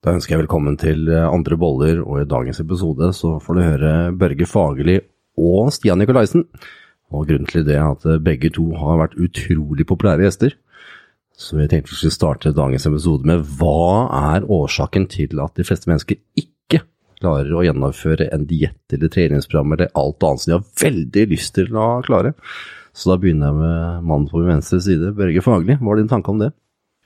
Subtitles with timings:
[0.00, 3.60] Da ønsker jeg velkommen til eh, Andre boller, og i dagens episode så får du
[3.60, 4.94] høre Børge Fagerli
[5.36, 6.46] og Stian Nikolaisen.
[7.12, 10.56] Og grunnen til det er at eh, begge to har vært utrolig populære gjester.
[11.36, 14.08] Så jeg tenkte vi skulle starte dagens episode med hva
[14.38, 16.80] er årsaken til at de fleste mennesker ikke
[17.20, 21.58] klarer å gjennomføre en diett eller treningsprogram eller alt annet som de har veldig lyst
[21.60, 22.32] til å klare.
[22.96, 25.76] Så da begynner jeg med mannen på min venstre side, Børge Fagerli.
[25.76, 26.54] Hva er din tanke om det?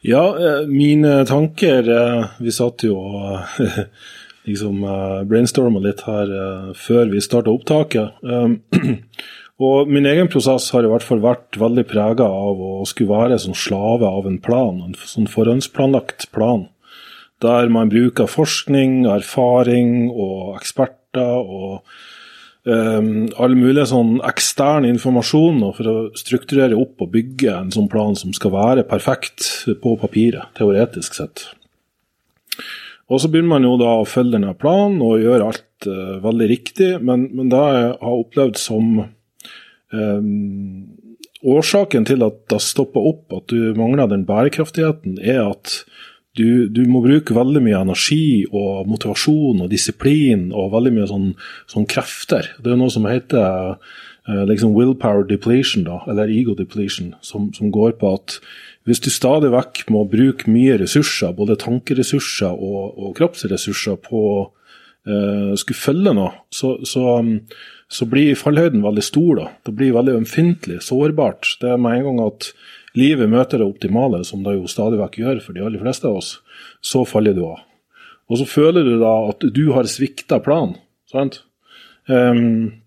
[0.06, 3.62] Ja, eh, mine tanker eh, Vi satt jo og
[4.48, 6.28] liksom eh, brainstorma litt her
[6.76, 8.20] før vi starta opptaket.
[9.64, 13.36] Og min egen prosess har i hvert fall vært veldig prega av å skulle være
[13.38, 16.64] som slave av en plan, en sånn forhåndsplanlagt plan.
[17.38, 21.86] Der man bruker forskning, erfaring og eksperter og
[22.68, 23.10] um,
[23.40, 28.34] all mulig sånn ekstern informasjon for å strukturere opp og bygge en sånn plan som
[28.36, 31.46] skal være perfekt på papiret, teoretisk sett.
[33.12, 36.48] Og Så begynner man jo da å følge denne planen og gjøre alt uh, veldig
[36.50, 38.94] riktig, men, men det jeg har opplevd som
[39.92, 40.94] um,
[41.44, 45.82] årsaken til at det stopper opp, at du mangler den bærekraftigheten, er at
[46.34, 51.28] du, du, må bruke veldig mye energi og motivasjon og disiplin og veldig mye sånn,
[51.70, 52.50] sånn krefter.
[52.58, 57.70] Det er noe som heter uh, liksom willpower depletion, da, eller ego depletion, som, som,
[57.74, 58.40] går på at
[58.88, 64.36] hvis du stadig vekk må bruke mye ressurser, både tankeressurser og, og kroppsressurser, på å
[64.50, 67.20] uh, skulle følge noe, så, så,
[67.86, 69.34] så blir fallhøyden veldig stor.
[69.38, 69.50] da.
[69.70, 71.54] Det blir veldig ømfintlig, sårbart.
[71.62, 72.50] Det er med en gang at
[72.98, 76.20] livet møter det optimale, som det jo stadig vekk gjør for de aller fleste av
[76.20, 76.36] oss,
[76.84, 77.62] så faller du av.
[78.30, 80.78] Og så føler du da at du har svikta planen.
[81.10, 81.42] sant?
[82.08, 82.80] Um,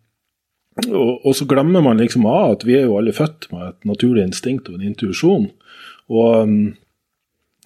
[0.85, 3.87] og, og, så glemmer man liksom av at vi er jo alle født med et
[3.89, 5.49] naturlig instinkt og en intuisjon.
[6.13, 6.57] Og, um,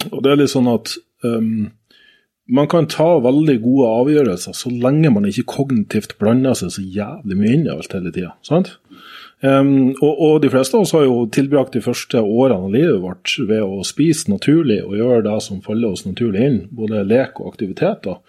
[0.10, 0.96] og, det er litt sånn at
[1.28, 1.70] um,
[2.52, 7.38] man kan ta veldig gode avgjørelser så lenge man ikke kognitivt blander seg så jævlig
[7.40, 8.34] mye inn i alt hele tida.
[9.42, 13.00] Um, og, og, de fleste av oss har jo tilbrakt de første årene av livet
[13.02, 17.42] vårt ved å spise naturlig og gjøre det som faller oss naturlig inn, både lek
[17.42, 18.20] og aktiviteter.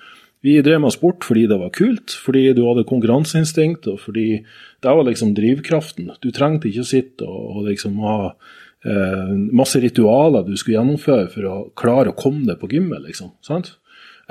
[0.43, 4.95] Vi drev med sport fordi det var kult, fordi du hadde konkurranseinstinkt, og fordi det
[4.97, 6.09] var liksom drivkraften.
[6.25, 11.29] Du trengte ikke å sitte og, og liksom ha eh, masse ritualer du skulle gjennomføre
[11.31, 13.37] for å klare å komme deg på gymmet, liksom.
[13.45, 13.77] sant?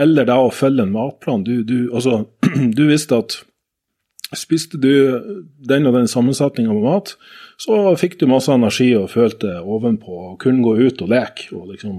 [0.02, 1.46] Eller det å følge en matplan.
[1.48, 2.26] Du, du, altså,
[2.78, 3.40] du visste at
[4.38, 4.92] Spiste du
[5.68, 7.16] den og den sammensetninga med mat,
[7.60, 11.74] så fikk du masse energi og følte ovenpå og kunne gå ut og leke og
[11.74, 11.98] liksom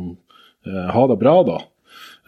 [0.66, 1.58] eh, ha det bra da.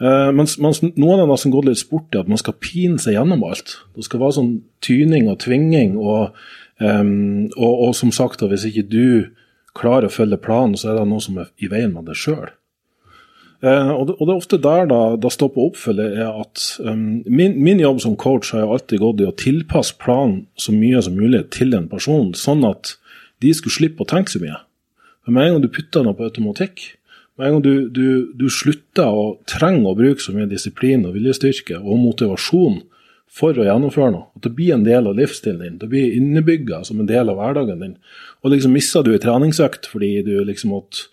[0.01, 3.47] Eh, mens, mens noen har gått litt sport i at man skal pine seg gjennom
[3.47, 3.79] alt.
[3.95, 4.53] Det skal være sånn
[4.85, 6.37] tyning og tvinging, og,
[6.83, 7.01] eh,
[7.55, 9.07] og, og som sagt, hvis ikke du
[9.75, 12.53] klarer å følge planen, så er det noe som er i veien med deg sjøl.
[13.63, 17.23] Eh, og, det, og, det, er ofte der da, da stopper oppfølget, er at um,
[17.25, 21.01] min, min, jobb som coach har jo alltid gått i å tilpasse planen så mye
[21.05, 22.97] som mulig til en person, sånn at
[23.43, 24.59] de skulle slippe å tenke så mye.
[25.25, 26.83] Men med en gang du putter noe på automatikk,
[27.35, 31.15] med en gang du, du, du slutter å trenge å bruke så mye disiplin og
[31.17, 32.83] viljestyrke og motivasjon
[33.35, 36.83] for å gjennomføre noe, at det blir en del av livsstilen din, det blir innebygga
[36.87, 37.97] som en del av hverdagen din,
[38.43, 41.09] og liksom mister du ei treningsøkt fordi du liksom måtte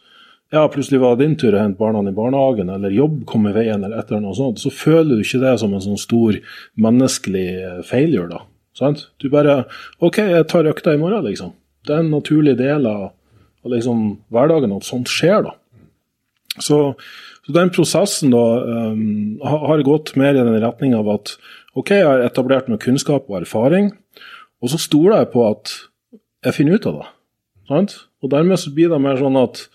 [0.53, 3.55] ja, plutselig var det din tur å hente barna i barnehagen, eller jobb kom i
[3.57, 6.37] veien, eller et eller annet sånt, så føler du ikke det som en sånn stor
[6.85, 7.47] menneskelig
[7.89, 8.43] failure, da.
[8.77, 9.07] Sant?
[9.17, 9.63] Du bare
[10.05, 11.55] OK, jeg tar økta i morgen, liksom.
[11.89, 13.09] Det er en naturlig del av,
[13.65, 15.57] av liksom, hverdagen at sånt skjer, da.
[16.61, 16.83] Så,
[17.49, 18.45] så den prosessen da
[18.93, 21.39] um, har gått mer i den retning av at
[21.73, 23.95] OK, jeg har etablert noe kunnskap og erfaring,
[24.61, 25.79] og så stoler jeg på at
[26.45, 27.13] jeg finner ut av det.
[27.73, 28.01] Sant?
[28.21, 29.72] Og dermed så blir det mer sånn at Eh,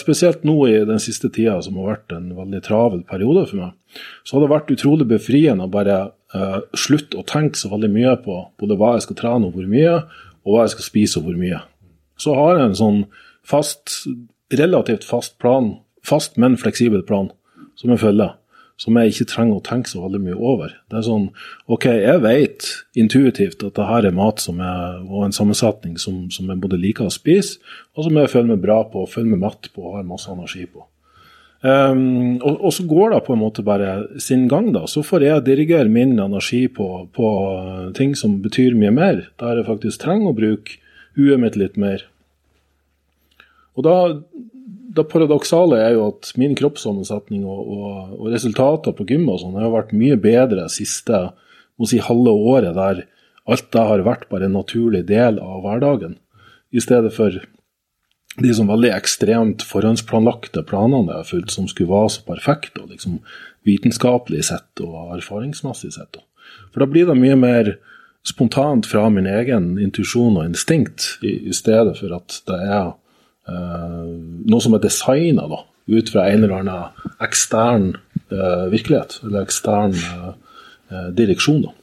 [0.00, 4.00] spesielt nå i den siste tida, som har vært en veldig travel periode for meg,
[4.24, 5.98] så har det vært utrolig befriende å bare
[6.34, 9.68] uh, slutte å tenke så veldig mye på både hva jeg skal trene og hvor
[9.68, 9.98] mye,
[10.46, 11.60] og hva jeg skal spise og hvor mye.
[12.20, 13.00] Så har jeg en sånn
[13.46, 14.00] fast,
[14.56, 15.74] relativt fast plan,
[16.06, 17.28] fast, men fleksibel plan,
[17.76, 18.39] som jeg følger
[18.80, 20.70] som jeg ikke trenger å tenke så veldig mye over.
[20.88, 21.26] Det er sånn
[21.68, 22.68] OK, jeg vet
[22.98, 26.80] intuitivt at det her er mat som er, og en sammensetning som, som jeg både
[26.80, 27.60] liker å spise,
[27.92, 30.64] og som jeg føler meg bra på, føler meg mett på og har masse energi
[30.64, 30.86] på.
[31.60, 33.90] Um, og, og, så går det på en måte bare
[34.22, 34.86] sin gang, da.
[34.88, 37.32] Så får jeg dirigere min energi på, på
[37.98, 40.80] ting som betyr mye mer, der jeg faktisk trenger å bruke
[41.20, 42.06] huet mitt litt mer.
[43.76, 43.96] Og da
[44.90, 49.58] det paradoksale er jo at min kroppssammensetning og, og, og, resultater på gym og sånn
[49.60, 51.28] har vært mye bedre siste
[51.80, 53.06] må si, halve året, der
[53.50, 56.18] alt det har vært bare en naturlig del av hverdagen.
[56.70, 57.38] I stedet for
[58.40, 63.18] de som veldig ekstremt forhåndsplanlagte planene jeg har fulgt, som skulle være så perfekte, liksom
[63.66, 66.20] vitenskapelig sett og erfaringsmessig sett.
[66.70, 67.72] For da blir det mye mer
[68.26, 72.92] spontant fra min egen intuisjon og instinkt, i, i, stedet for at det er
[73.50, 75.46] noe som er designa
[75.90, 77.92] ut fra en eller annen ekstern
[78.30, 80.32] eh, virkelighet, eller ekstern eh,
[80.90, 81.62] eh direksjon.
[81.66, 81.74] da.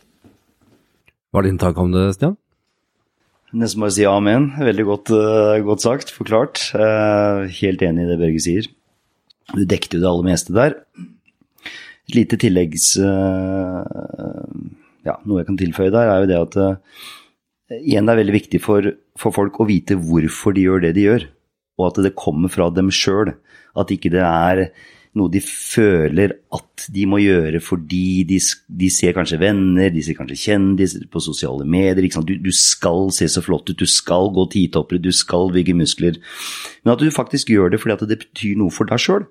[1.31, 2.37] Hva er din tak om det, Stian?
[3.57, 4.49] Nesten bare si amen.
[4.59, 6.59] Veldig godt, uh, godt sagt, forklart.
[6.75, 8.67] Uh, helt enig i det Børge sier.
[9.53, 10.75] Du dekket jo det aller meste der.
[12.07, 12.89] Et lite tilleggs...
[12.99, 13.87] Uh,
[15.07, 18.59] ja, noe jeg kan tilføye der, er jo det at igjen det er veldig viktig
[18.59, 21.27] for, for, folk å vite hvorfor de gjør det de gjør,
[21.77, 23.33] og at det kommer fra dem sjøl.
[23.77, 24.67] At ikke det er
[25.17, 28.37] noe de føler at de må gjøre fordi de,
[28.81, 32.05] de ser kanskje venner, de ser kanskje kjendiser på sosiale medier.
[32.21, 36.21] Du, du, skal se så flott ut, du skal gå titoppere, du skal bygge muskler.
[36.83, 39.27] Men at du faktisk gjør det fordi det betyr noe for deg sjøl.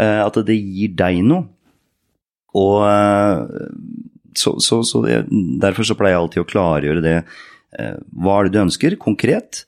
[0.00, 1.46] Eh, at det gir deg noe.
[2.58, 3.68] Og eh,
[4.36, 5.04] så, så, så
[5.62, 7.18] Derfor så pleier jeg alltid å klargjøre det.
[7.78, 9.64] Eh, hva er det du ønsker, konkret?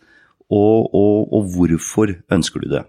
[0.55, 2.85] Og, og, og hvorfor ønsker du det?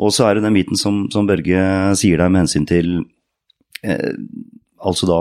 [0.00, 1.62] Og så er det den biten som, som Børge
[2.00, 2.94] sier der med hensyn til
[3.84, 4.12] eh,
[4.82, 5.20] altså da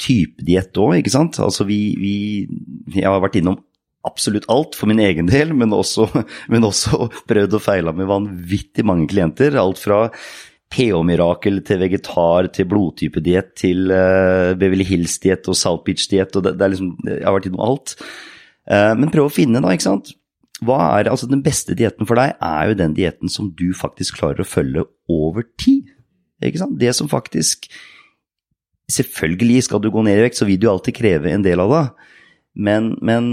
[0.00, 1.40] typediett òg, ikke sant.
[1.42, 2.16] Altså vi, vi
[2.96, 3.60] Jeg har vært innom
[4.06, 6.08] absolutt alt for min egen del, men også,
[6.52, 9.58] men også prøvd og feila med vanvittig mange klienter.
[9.60, 10.06] Alt fra
[10.72, 16.34] PH-mirakel til vegetar til blodtypediett til uh, Beverly Hills-diett og South Beach-diett.
[16.38, 17.98] og det, det, liksom, Jeg har vært innom alt.
[18.66, 20.16] Uh, men prøv å finne, da, ikke sant
[20.64, 24.20] hva er altså Den beste dietten for deg er jo den dietten som du faktisk
[24.20, 25.90] klarer å følge over tid.
[26.44, 26.78] Ikke sant?
[26.80, 27.70] Det som faktisk
[28.86, 31.72] Selvfølgelig skal du gå ned i vekt, så vil du alltid kreve en del av
[31.72, 31.86] det.
[32.54, 33.24] Men, men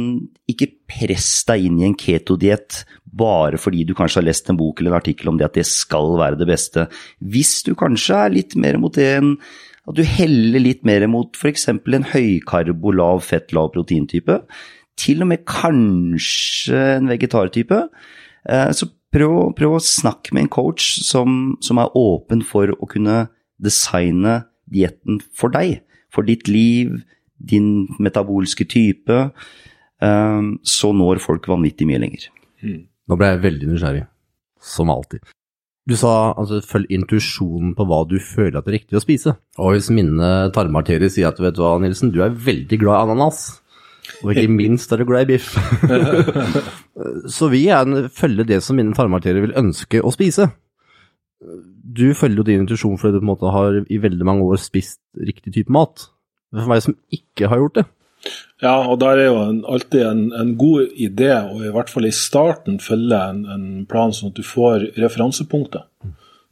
[0.50, 4.82] ikke press deg inn i en ketodiett bare fordi du kanskje har lest en bok
[4.82, 6.88] eller en artikkel om det at det skal være det beste.
[7.22, 9.36] Hvis du kanskje er litt mer mot det enn
[9.84, 11.68] at du heller litt mer mot f.eks.
[11.70, 14.42] en høykarbo, lav fett, lav proteintype,
[15.00, 17.80] til og med kanskje en vegetartype.
[18.50, 22.90] Eh, så prøv, prøv, å snakke med en coach som, som er åpen for å
[22.90, 23.28] kunne
[23.64, 24.44] designe
[24.74, 25.82] dietten for deg,
[26.14, 27.02] for ditt liv,
[27.38, 29.20] din metabolske type.
[30.04, 32.28] Eh, så når folk vanvittig mye lenger.
[32.64, 32.84] Mm.
[33.10, 34.04] Nå ble jeg veldig nysgjerrig,
[34.64, 35.24] som alltid.
[35.84, 39.34] Du sa altså følg intuisjonen på hva du føler at det er riktig å spise.
[39.60, 43.10] Og hvis mine tarmarterier sier at vet du hva, Nilsen, du er veldig glad i
[43.10, 43.42] ananas,
[44.24, 45.54] og ikke minst er du glad i biff.
[47.36, 50.50] så vi gjerne følger det som mine tarmarterier vil ønske å spise.
[51.84, 54.62] Du følger jo din intuisjon fordi du på en måte har i veldig mange år
[54.64, 56.08] spist riktig type mat.
[56.54, 57.86] For meg som ikke har gjort det.
[58.64, 62.08] Ja, og der er jo en, alltid en, en, god idé, og i hvert fall
[62.08, 65.90] i starten følge en, en plan sånn at du får referansepunkter.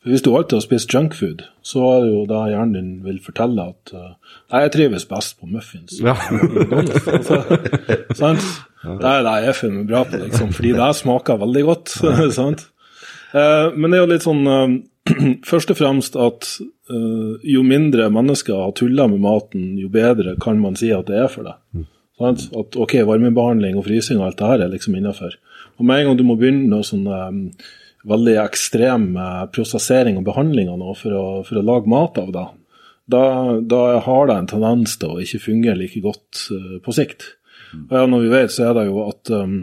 [0.02, 3.20] For Hvis du alltid har spist junkfood, så er det jo da hjernen din vil
[3.22, 6.00] fortelle at uh, jeg trives best på muffins.
[6.02, 6.16] Ja.
[7.18, 7.38] altså,
[8.18, 8.48] sant?
[8.82, 11.94] Det er det jeg er bra på, liksom, fordi det smaker veldig godt.
[12.40, 12.64] sant?
[13.30, 14.74] Uh, men det er jo litt sånn uh,
[15.52, 16.48] Først og fremst at
[17.48, 21.30] jo mindre mennesker har tulla med maten, jo bedre kan man si at det er
[21.32, 21.58] for deg.
[21.74, 21.86] Mm.
[22.20, 22.44] Sant?
[22.58, 25.38] At ok, varmebehandling og frysing og alt det her er liksom innafor.
[25.80, 27.08] Og med en gang du må begynne noe sånn
[28.08, 32.48] veldig ekstrem eh, prosessering og behandling nå for å, for å lage mat av det,
[33.12, 33.24] da,
[33.60, 37.26] da, har det en tendens til å ikke fungere like godt uh, på sikt.
[37.90, 39.56] Og ja, når vi vet, så er det jo at um,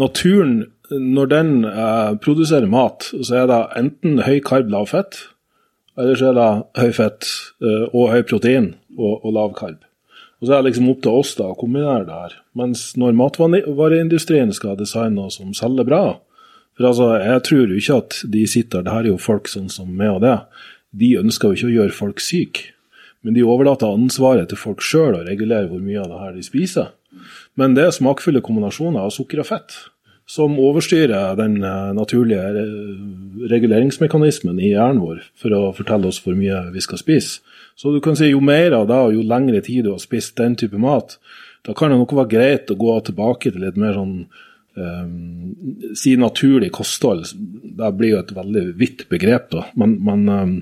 [0.00, 0.54] naturen,
[0.88, 5.18] når den eh, produserer mat, så er det enten høy karb, lav fett,
[5.98, 7.28] eller så er det høy fett
[7.64, 9.82] eh, og høy protein og, og, lav karb.
[10.38, 12.38] Og så er det liksom opp til oss da å kombinere det her.
[12.56, 16.02] Mens når matvareindustrien skal designe noe som selger bra,
[16.78, 19.68] for altså, Jeg tror jo ikke at de sitter Det her er jo folk sånn
[19.68, 20.36] som meg og det.
[20.94, 22.70] De ønsker jo ikke å gjøre folk syke.
[23.26, 26.46] Men de overlater ansvaret til folk sjøl å regulere hvor mye av det her de
[26.46, 26.92] spiser.
[27.58, 29.74] Men det er smakfulle kombinasjoner av sukker og fett
[30.28, 32.66] som overstyrer den eh, naturlige
[33.48, 37.40] reguleringsmekanismen i hjernen vår for å fortelle oss hvor mye vi skal spise.
[37.78, 40.36] Så du kan si jo mer av det og jo lengre tid du har spist
[40.36, 41.16] den type mat,
[41.64, 44.14] da kan det nok være greit å gå tilbake til litt mer sånn
[44.78, 47.26] um, si naturlig kosthold,
[47.78, 49.50] det blir jo et veldig vidt begrep.
[49.52, 50.56] da, Men, men um,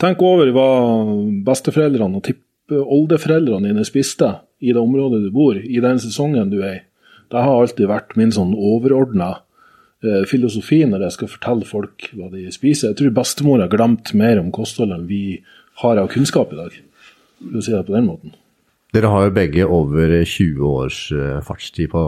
[0.00, 0.68] tenk over hva
[1.46, 6.74] besteforeldrene og tippeoldeforeldrene dine spiste i det området du bor, i den sesongen du er
[6.74, 6.84] i.
[7.32, 12.30] Det har alltid vært min sånn overordna uh, filosofi når jeg skal fortelle folk hva
[12.32, 12.92] de spiser.
[12.92, 15.40] Jeg tror bestemor har glemt mer om kosthold enn vi
[15.82, 16.76] har av kunnskap i dag,
[17.42, 18.36] for å si det på den måten.
[18.94, 22.04] Dere har jo begge over 20 års uh, fartstid på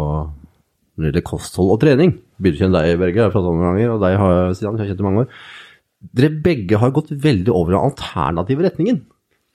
[0.99, 2.17] når det gjelder kosthold og trening.
[2.43, 4.57] Begynner å kjenne deg, Berge, jeg har pratet om noen ganger, og deg har jeg,
[4.59, 5.47] Stian, jeg har kjent i mange år.
[6.19, 9.01] Dere begge har gått veldig over den alternative retningen.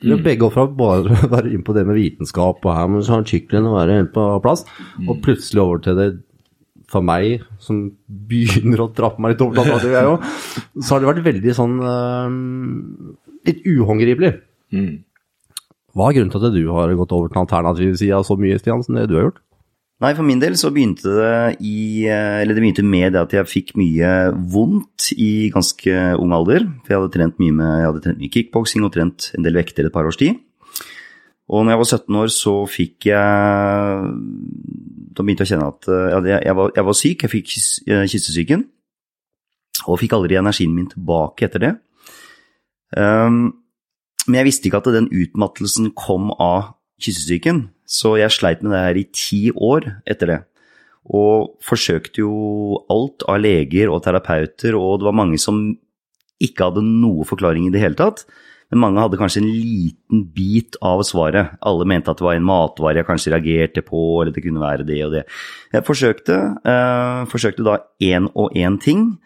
[0.03, 2.89] Dere har begge går fra bare å være inne på det med vitenskap og her
[2.91, 4.65] må du ha og være helt på plass,
[5.03, 6.09] og plutselig over til det
[6.93, 10.27] for meg, som begynner å trappe meg litt over alternativet, jeg òg,
[10.83, 12.35] så har det vært veldig sånn eh,
[13.49, 14.33] litt uhåndgripelig.
[15.93, 18.97] Hva er grunnen til at du har gått over til alternativsida så mye, Stian, som
[18.97, 19.42] det du har gjort?
[20.03, 23.47] Nei, for min del så begynte det i Eller det begynte med det at jeg
[23.47, 26.65] fikk mye vondt i ganske ung alder.
[26.83, 29.55] For jeg hadde trent mye med jeg hadde trent mye kickboksing og trent en del
[29.55, 30.41] vekter et par års tid.
[31.47, 34.11] Og når jeg var 17 år, så fikk jeg
[35.13, 35.89] Da begynte jeg å kjenne at
[36.27, 37.23] jeg, jeg, var, jeg var syk.
[37.23, 37.55] Jeg fikk
[37.87, 38.67] eh, kyssesyken.
[39.87, 41.73] Og fikk aldri energien min tilbake etter det.
[42.97, 43.53] Um,
[44.27, 48.83] men jeg visste ikke at den utmattelsen kom av kyssesyken, så jeg sleit med det
[48.83, 50.39] her i ti år etter det.
[51.03, 55.65] Og forsøkte jo alt av leger og terapeuter, og det var mange som
[56.43, 58.23] ikke hadde noe forklaring i det hele tatt.
[58.73, 61.53] Men mange hadde kanskje en liten bit av svaret.
[61.61, 64.87] Alle mente at det var en matvare jeg kanskje reagerte på, eller det kunne være
[64.87, 65.23] det og det.
[65.75, 69.19] Jeg forsøkte, eh, forsøkte da én og én ting.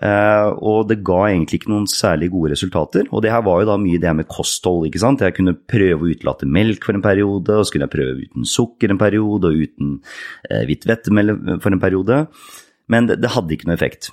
[0.00, 3.04] Eh, og det ga egentlig ikke noen særlig gode resultater.
[3.12, 5.24] Og det her var jo da mye det med kosthold, ikke sant.
[5.24, 8.48] Jeg kunne prøve å utelate melk for en periode, og så kunne jeg prøve uten
[8.48, 9.94] sukker en periode, og uten
[10.48, 12.24] eh, hvitt vettemel for en periode.
[12.92, 14.10] Men det, det hadde ikke noe effekt.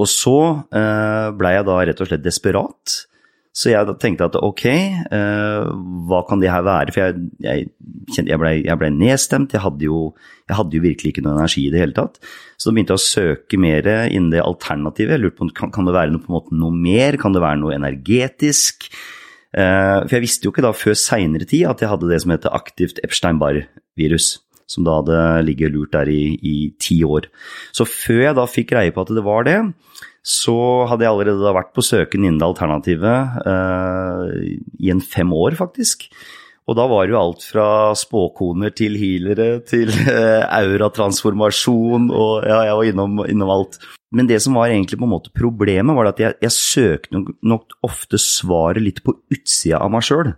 [0.00, 0.38] Og så
[0.72, 3.00] eh, blei jeg da rett og slett desperat.
[3.50, 5.70] Så jeg tenkte at ok, eh,
[6.06, 6.92] hva kan det her være?
[6.94, 10.12] For jeg, jeg, jeg blei ble nedstemt, jeg hadde, jo,
[10.46, 12.20] jeg hadde jo virkelig ikke noe energi i det hele tatt.
[12.54, 15.16] Så da begynte jeg å søke mer innen det alternativet.
[15.16, 17.74] Jeg lurte på kan, kan det være noe, måte, noe mer, kan det være noe
[17.74, 18.86] energetisk?
[19.50, 22.30] Eh, for jeg visste jo ikke da før seinere tid at jeg hadde det som
[22.36, 24.36] heter aktivt Epstein-Barr-virus.
[24.70, 27.26] Som da hadde ligget lurt der i, i ti år.
[27.74, 29.58] Så før jeg da fikk greie på at det var det,
[30.20, 30.56] så
[30.90, 34.34] hadde jeg allerede vært på søken innen det alternativet eh,
[34.84, 36.10] i en fem år, faktisk.
[36.68, 42.60] Og da var det jo alt fra spåkoner til healere til eh, auratransformasjon, og ja,
[42.68, 43.80] jeg var innom, innom alt.
[44.14, 47.78] Men det som var egentlig på en måte problemet, var at jeg, jeg søkte nok
[47.86, 50.34] ofte svaret litt på utsida av meg sjøl.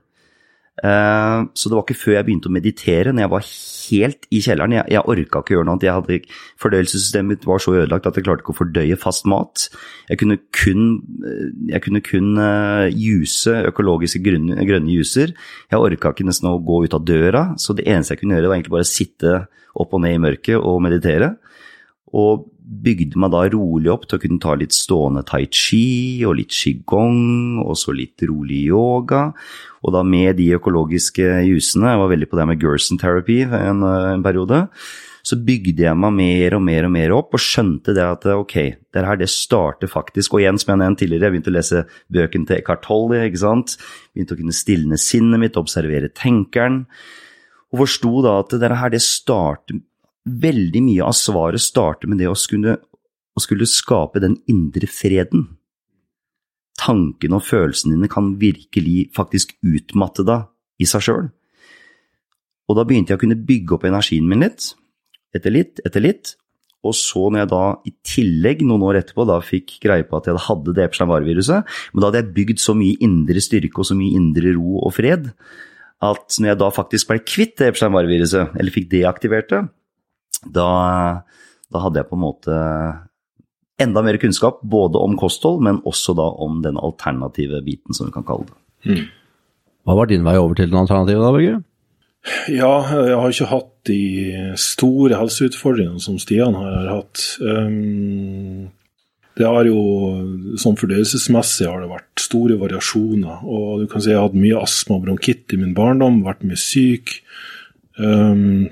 [0.83, 4.41] Eh, så det var ikke før jeg begynte å meditere, når jeg var helt i
[4.43, 4.75] kjelleren.
[4.79, 5.89] Jeg, jeg orka ikke gjøre noe annet.
[5.95, 9.69] Hadde, fordøyelsessystemet mitt var så ødelagt at jeg klarte ikke å fordøye fast mat.
[10.11, 10.85] Jeg kunne kun,
[11.29, 15.37] eh, jeg kunne kun eh, juse økologiske grønne, grønne juser.
[15.71, 18.51] Jeg orka ikke nesten å gå ut av døra, så det eneste jeg kunne gjøre,
[18.51, 19.37] var egentlig bare sitte
[19.79, 21.37] opp og ned i mørket og meditere.
[22.13, 26.37] Og bygde meg da rolig opp til å kunne ta litt stående tai chi og
[26.39, 29.29] litt qigong, og så litt rolig yoga.
[29.83, 33.83] Og da med de økologiske jusene, jeg var veldig på det med Gerson therapy en,
[33.85, 34.67] en periode,
[35.23, 38.57] så bygde jeg meg mer og mer og mer opp og skjønte det at ok,
[38.91, 41.85] det her det starter faktisk Og igjen, som jeg nevnte tidligere, jeg begynte å lese
[42.11, 43.77] bøkene til Eckhart Tolle, ikke sant.
[44.11, 46.83] Begynte å kunne stilne sinnet mitt, observere tenkeren.
[47.73, 49.79] Og forsto da at det her det starter
[50.23, 55.49] Veldig mye av svaret starter med det å skulle, å skulle skape den indre freden.
[56.79, 60.47] Tankene og følelsene dine kan virkelig faktisk utmatte deg
[60.83, 61.27] i seg sjøl.
[62.71, 64.71] Og da begynte jeg å kunne bygge opp energien min litt,
[65.35, 66.37] etter litt, etter litt.
[66.87, 70.31] Og så når jeg da i tillegg noen år etterpå da fikk greie på at
[70.31, 73.99] jeg hadde det Epstein-Barr-viruset, men da hadde jeg bygd så mye indre styrke og så
[73.99, 75.29] mye indre ro og fred,
[76.03, 79.63] at når jeg da faktisk ble kvitt det Epstein-Barr-viruset, eller fikk deaktivert det,
[80.45, 80.69] da,
[81.73, 82.61] da hadde jeg på en måte
[83.83, 88.15] enda mer kunnskap, både om kosthold, men også da om den alternative biten, som vi
[88.15, 89.03] kan kalle det.
[89.83, 91.57] Hva var din vei over til den alternative da, Børge?
[92.53, 94.03] Ja, jeg har ikke hatt de
[94.61, 97.25] store helseutfordringene som Stian har, har hatt.
[97.43, 98.71] Um,
[99.39, 99.81] det har jo,
[100.61, 103.43] sånn fordøyelsesmessig har det vært store variasjoner.
[103.43, 106.47] Og du kan si jeg har hatt mye astma og bronkitt i min barndom, vært
[106.47, 107.17] mye syk.
[107.99, 108.71] Um,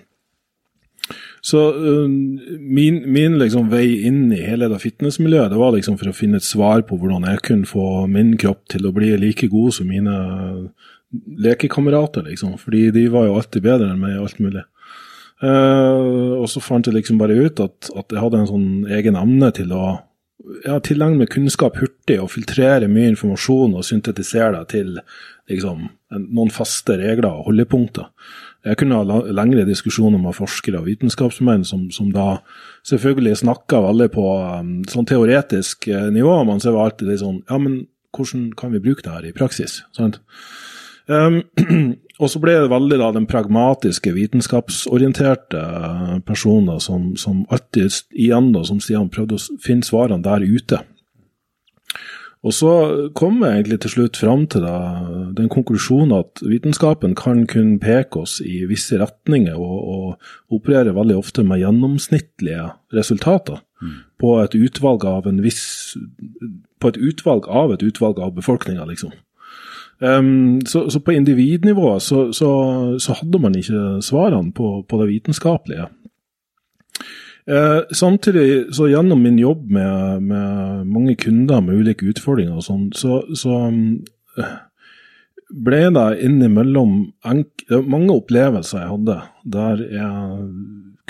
[1.40, 6.10] så uh, min, min liksom vei inn i hele det fitnessmiljøet, det var liksom for
[6.10, 9.48] å finne et svar på hvordan jeg kunne få min kropp til å bli like
[9.52, 10.16] god som mine
[11.40, 12.58] lekekamerater, liksom.
[12.60, 14.66] Fordi de var jo alltid bedre enn meg i alt mulig.
[15.40, 19.16] Uh, og så fant jeg liksom bare ut at, at jeg hadde en sånn egen
[19.16, 19.84] evne til å
[20.64, 24.94] ja, tilegne meg kunnskap hurtig og filtrere mye informasjon og syntetisere det til
[25.50, 28.10] liksom, en, noen faste regler og holdepunkter.
[28.66, 32.42] Jeg kunne ha lengre diskusjoner med forskere og vitenskapsmenn som, som da
[32.88, 34.26] selvfølgelig snakka veldig på
[34.60, 37.86] um, sånn teoretisk eh, nivå, men så var alltid det sånn Ja, men
[38.16, 39.80] hvordan kan vi bruke det her i praksis?
[39.96, 40.20] Sant?
[41.08, 41.40] Um,
[42.20, 45.62] og så ble det veldig da den pragmatiske, vitenskapsorienterte
[46.28, 50.82] personer som, som alltid igjen, da, som Stian prøvde å finne svarene der ute.
[52.40, 52.72] Og så
[53.12, 54.76] kom jeg egentlig til slutt fram til da,
[55.36, 61.18] den konklusjonen at vitenskapen kan kun peke oss i visse retninger, og, og opererer veldig
[61.20, 63.98] ofte med gjennomsnittlige resultater mm.
[64.24, 65.96] på et utvalg av en viss
[66.80, 69.12] På et utvalg av et utvalg av befolkninga, liksom.
[70.00, 72.50] Um, så, så, på individnivå så, så,
[72.96, 75.90] så, hadde man ikke svarene på, på det vitenskapelige.
[77.50, 82.84] Eh, samtidig, så gjennom min jobb med, med mange kunder med ulike utfordringer og sånn,
[82.94, 83.56] så, så
[84.38, 84.52] eh,
[85.50, 86.94] ble det innimellom
[87.90, 89.18] mange opplevelser jeg hadde,
[89.56, 90.46] der jeg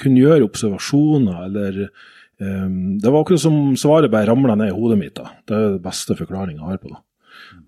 [0.00, 2.66] kunne gjøre observasjoner eller eh,
[3.02, 5.16] Det var akkurat som svaret bare ramla ned i hodet mitt.
[5.20, 5.34] da.
[5.44, 7.00] Det er den beste forklaringa jeg har på det.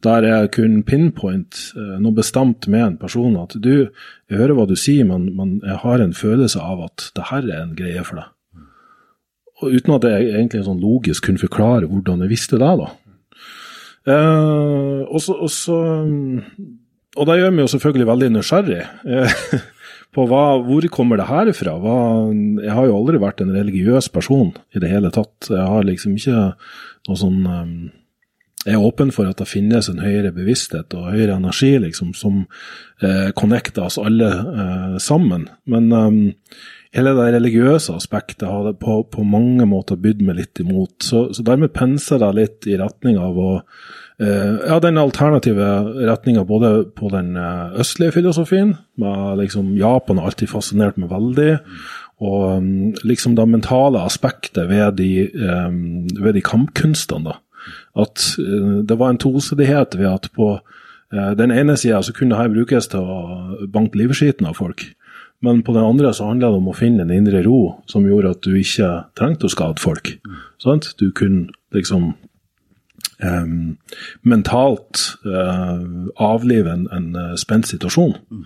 [0.02, 3.36] Der jeg kunne pinpoint eh, noe bestemt med en person.
[3.36, 3.90] At du,
[4.30, 7.44] jeg hører hva du sier, men, men jeg har en følelse av at det her
[7.50, 8.32] er en greie for deg.
[9.62, 12.72] Og uten at jeg egentlig sånn logisk kunne forklare hvordan jeg visste det.
[12.82, 12.90] da.
[14.02, 15.76] Uh, og, så, og, så,
[17.14, 19.60] og det gjør meg jo selvfølgelig veldig nysgjerrig Uh,
[20.12, 21.76] på hva, hvor kommer det her fra.
[21.80, 21.96] Hva,
[22.60, 25.48] jeg har jo aldri vært en religiøs person i det hele tatt.
[25.48, 26.52] Jeg har liksom ikke
[27.08, 27.74] noe sånn um,
[28.62, 32.44] Jeg er åpen for at det finnes en høyere bevissthet og høyere energi liksom, som
[33.02, 35.48] eh, connecter oss alle eh, sammen.
[35.66, 36.20] Men um,
[36.96, 40.98] hele det religiøse aspektet har det på, på mange måter bydd meg litt imot.
[41.04, 45.70] Så, så dermed penser jeg litt i retning av å eh, Ja, den alternative
[46.04, 51.50] retninga både på den eh, østlige filosofien, med liksom Japan har alltid fascinert meg veldig.
[52.22, 57.32] Og um, liksom det mentale aspektet ved de, um, ved de kampkunstene.
[57.32, 57.40] da.
[57.98, 60.52] At det var en tosidighet ved at på
[61.10, 64.84] den ene sida så kunne dette brukes til å banke livskiten av folk.
[65.42, 68.36] Men på den andre så handla det om å finne en indre ro som gjorde
[68.36, 70.14] at du ikke trengte å skade folk.
[70.22, 70.82] Mm.
[71.00, 72.12] Du kunne liksom
[73.22, 73.76] um,
[74.22, 75.82] mentalt uh,
[76.22, 78.14] avlive en, en uh, spent situasjon.
[78.30, 78.44] Mm.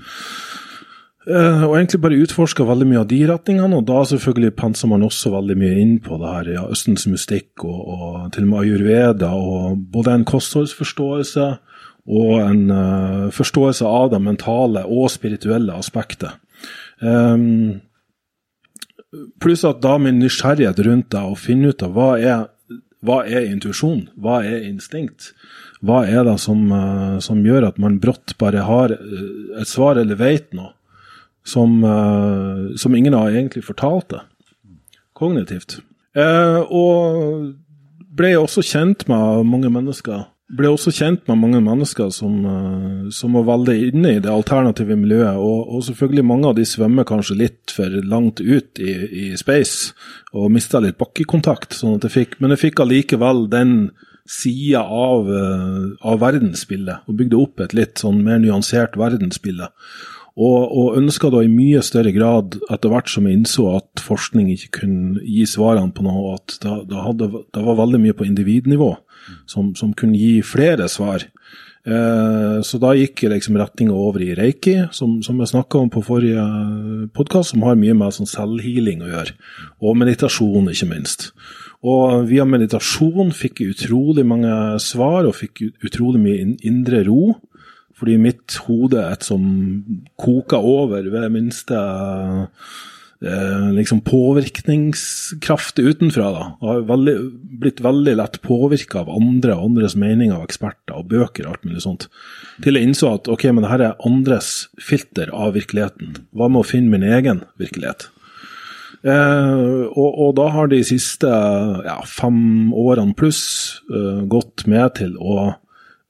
[1.27, 5.03] Uh, og egentlig bare utforska veldig mye av de retningene, og da selvfølgelig penser man
[5.03, 8.61] også veldig mye inn på det her, ja, Østens mystikk og, og, til og med
[8.63, 11.49] ayurveda, og både en kostholdsforståelse
[12.07, 16.39] og en uh, forståelse av det mentale og spirituelle aspektet.
[17.01, 17.81] Um,
[19.41, 22.47] pluss at da min nysgjerrighet rundt det, å finne ut av hva er,
[23.07, 25.33] hva er intuisjon, hva er instinkt,
[25.85, 30.01] hva er det som, uh, som, gjør at man brått bare har eh, et svar
[30.01, 30.73] eller veit noe
[31.47, 34.23] som, uh, som, ingen har egentlig fortalt det,
[35.17, 35.79] kognitivt.
[36.17, 37.53] Uh, og
[38.17, 43.35] ble også kjent med mange mennesker ble også kjent med mange mennesker som, eh, som
[43.35, 45.35] var veldig inne i det alternative miljøet.
[45.43, 48.95] Og, og, selvfølgelig mange av de svømmer kanskje litt for langt ut i,
[49.27, 49.95] i space
[50.33, 51.75] og mista litt bakkekontakt.
[51.75, 53.91] Sånn jeg fikk, men jeg fikk allikevel den
[54.27, 59.71] sida av, eh, av verdensbildet, og bygde opp et litt sånn mer nyansert verdensbilde.
[60.37, 64.51] Og, og ønska da i mye større grad, etter hvert som jeg innså at forskning
[64.53, 68.91] ikke kunne gi svarene på noe, at det, var veldig mye på individnivå
[69.49, 71.25] som, som kunne gi flere svar.
[71.87, 76.03] Eh, så da gikk liksom retninga over i reiki, som, som jeg snakka om på
[76.05, 76.45] forrige
[77.15, 79.37] podkast, som har mye med sånn selvhealing å gjøre.
[79.87, 81.31] Og meditasjon, ikke minst.
[81.87, 87.37] Og via meditasjon fikk jeg utrolig mange svar, og fikk utrolig mye indre ro.
[87.97, 89.47] Fordi mitt hode er et som
[90.21, 91.79] koker over ved minste
[93.25, 96.27] eh, liksom påvirkningskraft utenfra.
[96.35, 97.17] da, Har veldig,
[97.63, 101.65] blitt veldig lett påvirka av andre og andres meninger og eksperter og bøker og alt
[101.65, 102.09] mulig sånt.
[102.65, 106.21] Til jeg innså at ok, men det her er andres filter av virkeligheten.
[106.37, 108.11] Hva med å finne min egen virkelighet?
[109.07, 111.31] Eh, og, og, da har de siste
[111.87, 113.45] ja, fem årene pluss
[113.93, 115.53] uh, gått med til å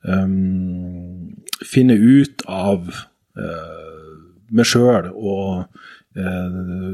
[0.06, 1.15] um,
[1.64, 2.90] finne ut av
[3.38, 4.16] eh,
[4.52, 5.66] meg sjøl og
[6.16, 6.52] Eh,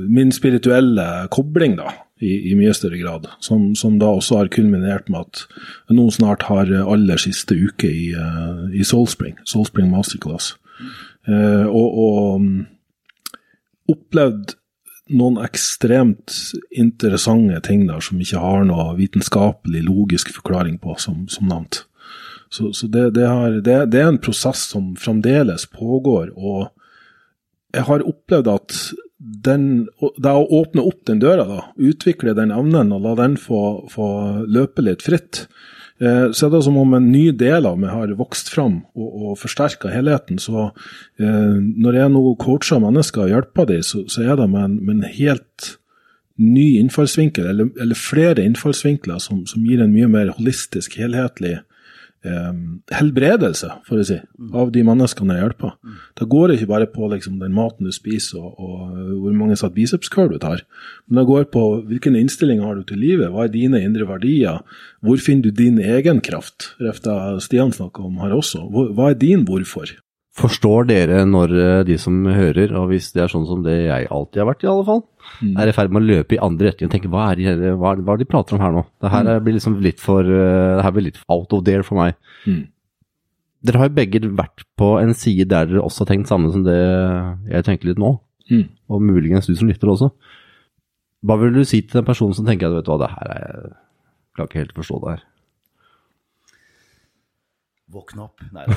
[0.09, 3.29] min spirituelle kobling, da, i, i mye større grad.
[3.41, 8.09] Som, som, da også har kulminert med at nå snart har aller siste uke i,
[8.19, 10.57] uh, i Soulspring, Soulspring Masterclass.
[11.29, 12.51] Eh, og, og um,
[13.93, 14.57] opplevd
[15.13, 16.35] noen ekstremt
[16.75, 21.85] interessante ting der som ikke har noe vitenskapelig, logisk forklaring på, som, som nevnt.
[22.53, 26.69] Så, så det, det, har, det, det, er en prosess som fremdeles pågår, og
[27.73, 28.75] jeg har opplevd at
[29.23, 29.87] den,
[30.21, 33.63] det å åpne opp den døra, da, utvikle den evnen og la den få,
[33.93, 34.09] få
[34.45, 35.47] løpe litt fritt,
[36.03, 39.09] eh, så er det som om en ny del av meg har vokst fram og,
[39.09, 40.43] og forsterka helheten.
[40.43, 44.67] Så eh, når jeg nå coacher mennesker og hjelper dem, så, så er det med
[44.67, 45.77] en, med en helt
[46.43, 51.61] ny innfallsvinkel, eller, eller flere innfallsvinkler, som, som, gir en mye mer holistisk, helhetlig
[52.23, 54.19] helbredelse, for å si,
[54.55, 55.73] av de menneskene jeg hjelper.
[56.19, 59.59] Det går ikke bare på liksom, den maten du spiser og, og uh, hvor mange
[59.59, 59.75] satt
[60.13, 60.63] curl du tar,
[61.07, 64.63] men det går på hvilken innstilling har du til livet, hva er dine indre verdier,
[65.03, 66.73] hvor finner du din egen kraft?
[66.83, 68.69] Refta Stian snakka om her også.
[68.71, 69.91] Hva er din hvorfor?
[70.33, 74.09] Forstår dere når eh, de som hører, og hvis det er sånn som det jeg
[74.09, 75.03] alltid har vært i alle fall,
[75.43, 75.55] mm.
[75.61, 77.93] er i ferd med å løpe i andre retning og tenke hva er, det, hva,
[78.01, 78.85] hva er de prater om her nå?
[79.03, 79.33] Det her mm.
[79.45, 82.17] blir liksom litt for uh, det her blir litt out of there for meg.
[82.49, 82.63] Mm.
[83.63, 86.65] Dere har jo begge vært på en side der dere også har tenkt samme som
[86.67, 86.81] det
[87.53, 88.17] jeg tenker litt nå.
[88.49, 88.65] Mm.
[88.89, 90.09] Og muligens du som lytter også.
[91.23, 93.37] Hva vil du si til den personen som tenker at vet du hva, det her
[93.37, 95.25] er jeg klarer ikke helt å forstå det her.
[97.93, 98.39] Våkne opp.
[98.55, 98.65] Nei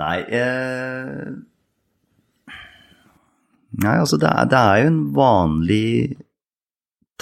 [0.00, 1.28] Nei, eh...
[3.80, 6.16] Nei, altså det er, det er, jo en vanlig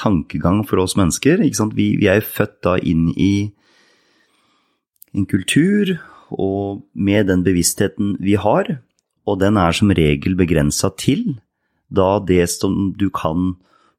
[0.00, 1.42] tankegang for oss mennesker.
[1.44, 1.76] ikke sant?
[1.76, 3.52] Vi, vi er jo født da inn i
[5.16, 5.98] en kultur,
[6.32, 8.64] og med den bevisstheten vi har,
[9.28, 11.40] og den er som regel begrensa til
[11.88, 13.56] da det som du kan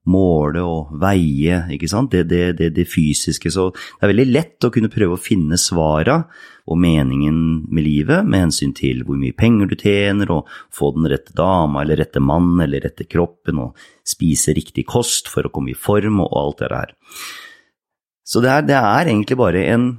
[0.09, 3.51] måle og veie, ikke sant, det, det, det, det, fysiske.
[3.51, 6.21] Så det er veldig lett å kunne prøve å finne svara
[6.69, 11.09] og meningen med livet med hensyn til hvor mye penger du tjener, og få den
[11.11, 15.73] rette dama eller rette mann eller rette kroppen, og spise riktig kost for å komme
[15.73, 16.93] i form og alt det der.
[18.29, 19.89] Så det er, det er egentlig bare en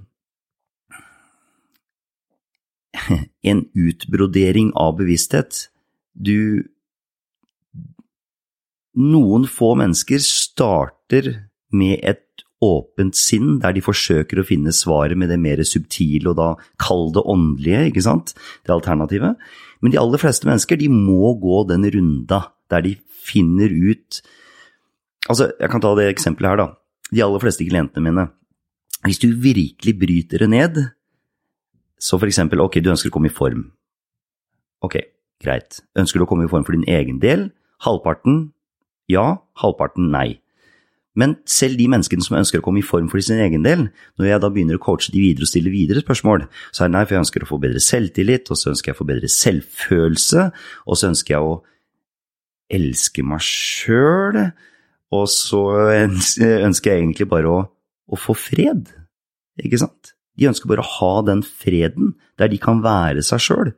[3.43, 5.69] en utbrodering av bevissthet.
[6.15, 6.67] Du
[8.99, 11.31] noen få mennesker starter
[11.71, 12.27] med et
[12.61, 16.49] åpent sinn, der de forsøker å finne svaret med det mer subtile og da
[16.83, 18.35] kall det åndelige, ikke sant,
[18.67, 19.41] det alternativet.
[19.81, 24.23] Men de aller fleste mennesker de må gå den runda der de finner ut
[25.29, 26.65] Altså, jeg kan ta det eksempelet her, da.
[27.13, 28.23] De aller fleste klientene mine.
[29.05, 30.79] Hvis du virkelig bryter det ned,
[32.01, 33.67] så for eksempel, ok, du ønsker å komme i form.
[34.83, 34.97] Ok,
[35.45, 35.83] greit.
[35.95, 37.51] Ønsker du å komme i form for din egen del?
[37.85, 38.49] Halvparten
[39.11, 39.27] ja,
[39.63, 40.41] halvparten nei.
[41.19, 44.29] Men selv de menneskene som ønsker å komme i form for sin egen del, når
[44.29, 47.03] jeg da begynner å coache de videre og stille videre spørsmål, så er det nei,
[47.05, 50.47] for jeg ønsker å få bedre selvtillit, og så ønsker jeg å få bedre selvfølelse,
[50.87, 51.59] og så ønsker jeg å
[52.71, 54.41] elske meg sjøl,
[55.11, 55.65] og så
[56.07, 57.61] ønsker jeg egentlig bare å,
[58.07, 58.93] å få fred,
[59.61, 60.15] ikke sant?
[60.39, 63.73] De ønsker bare å ha den freden der de kan være seg sjøl.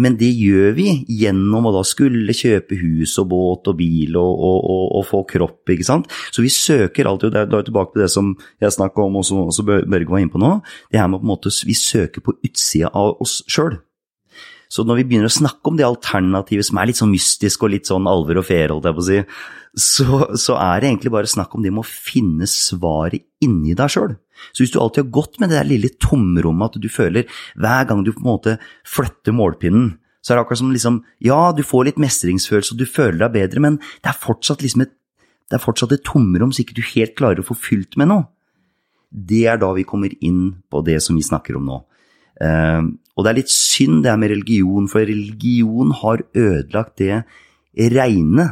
[0.00, 0.88] Men det gjør vi
[1.20, 5.22] gjennom å da skulle kjøpe hus og båt og bil og, og, og, og få
[5.34, 6.08] kropp, ikke sant.
[6.32, 8.32] Så vi søker alltid, og da er vi tilbake til det som
[8.62, 10.56] jeg snakka om, og som også Børge var inne på nå,
[10.92, 13.78] det her med på en måte vi søker på utsida av oss sjøl.
[14.70, 17.72] Så når vi begynner å snakke om det alternativet som er litt sånn mystisk og
[17.72, 19.18] litt sånn alver og feer, holdt jeg på å si,
[19.74, 23.90] så, så, er det egentlig bare snakk om det med å finne svaret inni deg
[23.90, 24.14] sjøl.
[24.54, 27.26] Så hvis du alltid har gått med det der lille tomrommet at du føler
[27.58, 28.56] hver gang du på en måte
[28.88, 32.86] flytter målpinnen, så er det akkurat som liksom Ja, du får litt mestringsfølelse og du
[32.86, 34.94] føler deg bedre, men det er fortsatt liksom et,
[35.50, 38.28] det er fortsatt et tomrom som ikke du helt klarer å få fylt med noe.
[39.10, 41.78] Det er da vi kommer inn på det som vi snakker om nå.
[43.20, 47.20] Og det er litt synd det her med religion, for religion har ødelagt det
[47.92, 48.46] reine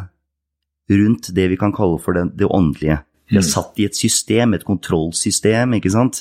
[0.93, 3.01] rundt det vi kan kalle for det, det åndelige.
[3.33, 3.49] Vi er mm.
[3.49, 6.21] satt i et system, et kontrollsystem, ikke sant.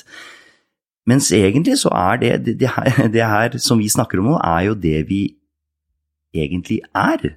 [1.08, 4.40] Mens egentlig så er det, det, det, her, det her som vi snakker om nå,
[4.40, 5.22] er jo det vi
[6.36, 7.36] egentlig er.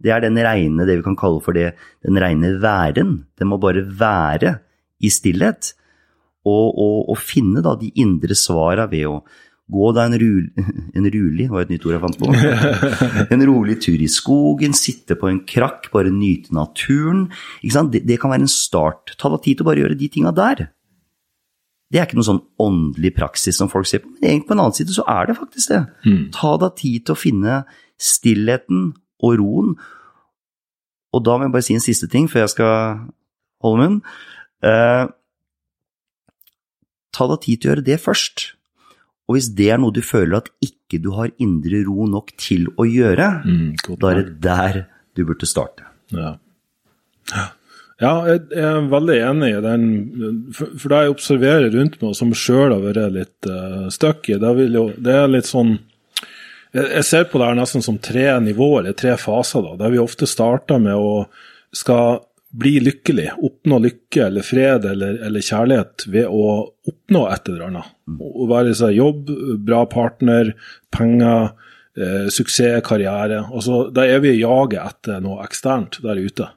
[0.00, 3.22] Det er den reine, det vi kan kalle for det, den reine væren.
[3.40, 4.58] Den må bare være
[5.00, 5.74] i stillhet.
[6.48, 9.18] Og, og, og finne da de indre svara ved å
[9.70, 10.48] Gå deg en, rul,
[10.98, 12.32] en rulig, var et nytt ord jeg fant på.
[13.34, 17.28] En rolig tur i skogen, sitte på en krakk, bare nyte naturen.
[17.62, 19.14] Det, det, kan være en start.
[19.20, 20.66] Ta deg tid til å bare gjøre de tinga der.
[21.90, 24.62] Det er ikke noen sånn åndelig praksis som folk ser på, men egentlig på en
[24.62, 25.80] annen side så er det faktisk det.
[26.06, 26.20] Mm.
[26.36, 27.62] Ta deg tid til å finne
[28.00, 28.92] stillheten
[29.26, 29.72] og roen.
[31.10, 32.76] Og da må jeg bare si en siste ting før jeg skal
[33.64, 33.98] holde munn.
[34.62, 35.10] Eh,
[37.10, 38.52] ta deg tid til å gjøre det først.
[39.30, 42.66] Og hvis det er noe du føler at ikke du har indre ro nok til
[42.74, 43.68] å gjøre, mm,
[44.02, 44.78] da er det der
[45.14, 45.86] du burde starte.
[46.10, 46.32] Ja.
[47.30, 47.44] ja.
[48.02, 49.84] jeg er veldig enig i den.
[50.56, 54.40] For, for det jeg observerer rundt meg, som sjøl har vært litt uh, stuck i,
[54.42, 55.76] det, jo, det er litt sånn
[56.74, 59.62] jeg, ser på det her nesten som tre nivåer, eller tre faser.
[59.62, 61.14] da, Der vi ofte starter med å
[61.70, 66.46] skal bli lykkelig, oppnå lykke eller fred eller, eller kjærlighet ved å
[66.90, 67.90] oppnå et eller annet.
[68.10, 69.30] Å være seg jobb,
[69.66, 70.52] bra partner,
[70.94, 71.52] penger,
[71.94, 73.44] eh, suksess, karriere.
[73.46, 76.50] Altså, da er vi i jaget etter noe eksternt der ute.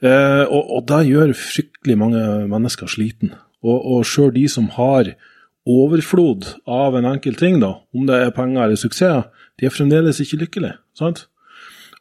[0.00, 3.34] Eh, og, og det gjør fryktelig mange mennesker sliten.
[3.64, 5.12] Og, og sjøl de som har
[5.68, 9.26] overflod av en enkel ting, da, om det er penger eller suksess,
[9.58, 10.78] de er fremdeles ikke lykkelige.
[10.96, 11.26] sant?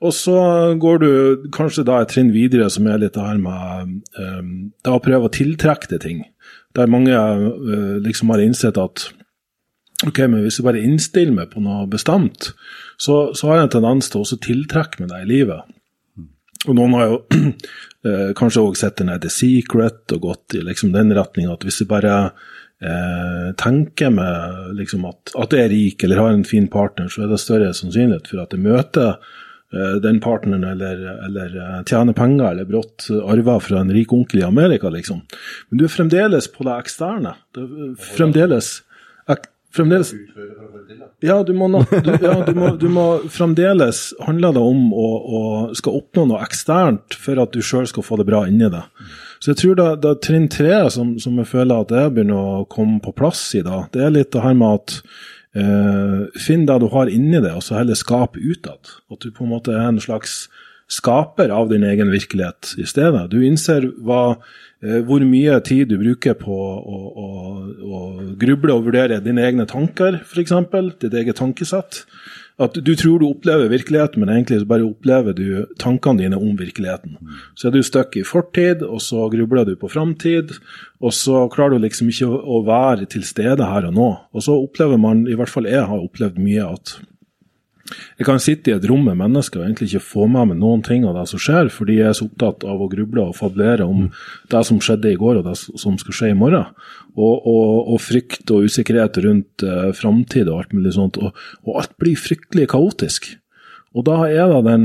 [0.06, 0.38] Og så
[0.78, 1.12] går du
[1.54, 4.52] kanskje da et trinn videre, som er litt det her med um,
[4.86, 6.20] da å prøve å tiltrekke deg ting.
[6.78, 9.08] Der mange uh, liksom har innsett at
[10.06, 12.52] ok, men hvis jeg bare innstiller meg på noe bestemt,
[13.02, 15.74] så, så har jeg en tendens til å tiltrekke meg det i livet.
[16.68, 20.94] Og noen har jo uh, kanskje òg sett den The Secret og gått i liksom
[20.94, 22.14] den retninga at hvis jeg bare
[22.86, 27.26] eh, tenker meg liksom at, at jeg er rik eller har en fin partner, så
[27.26, 29.44] er det større sannsynlighet for at jeg møter Eh,
[30.02, 34.48] den partneren eller, eller eh, tjener penger eller brått arver fra en rik onkel i
[34.48, 35.22] Amerika, liksom.
[35.70, 37.36] Men du er fremdeles på det eksterne.
[37.56, 38.78] Du er fremdeles,
[39.76, 40.14] fremdeles
[41.20, 45.42] Ja, du må, du, ja, du må, du må fremdeles handle det om å, å,
[45.78, 49.08] skal oppnå noe eksternt for at du sjøl skal få det bra inni deg.
[49.44, 52.62] Så jeg tror det, det er trinn tre som, som jeg føler at jeg begynner
[52.62, 53.84] å komme på plass i da.
[53.94, 55.02] Det er litt det her med at
[56.38, 58.92] finn det du har inni det, og så heller skap utad.
[59.10, 60.44] At du på en måte er en slags
[60.88, 63.28] skaper av din egen virkelighet i stedet.
[63.32, 67.30] Du innser hva, uh, hvor mye tid du bruker på å, å,
[67.84, 68.02] å
[68.40, 70.56] gruble og vurdere dine egne tanker, f.eks.
[71.04, 72.06] Ditt eget tankesett.
[72.58, 77.20] At du tror du opplever virkeligheten, men egentlig bare opplever du tankene dine om virkeligheten.
[77.54, 80.56] Så er du stuck i fortid, og så grubler du på framtid,
[80.98, 84.10] og så klarer du liksom ikke å være til stede her og nå.
[84.34, 86.98] Og så opplever man, i hvert fall jeg har opplevd mye, at
[88.18, 90.84] jeg kan sitte i et rom med mennesker og egentlig ikke få med meg noen
[90.86, 93.88] ting av det som skjer, fordi jeg er så opptatt av å gruble og fabulere
[93.88, 94.10] om
[94.52, 96.68] det som skjedde i går og det som skal skje i morgen
[97.18, 101.18] og, og, og, frykt og usikkerhet rundt uh, framtid og alt mulig sånt.
[101.18, 101.34] Og,
[101.66, 103.32] og, alt blir fryktelig kaotisk.
[103.98, 104.84] Og da er det den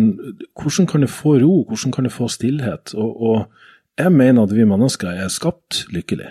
[0.57, 1.65] Hvordan kan jeg få ro?
[1.69, 2.95] Hvordan kan jeg få stillhet?
[2.95, 6.31] Og, og jeg mener at vi mennesker er skapt lykkelig.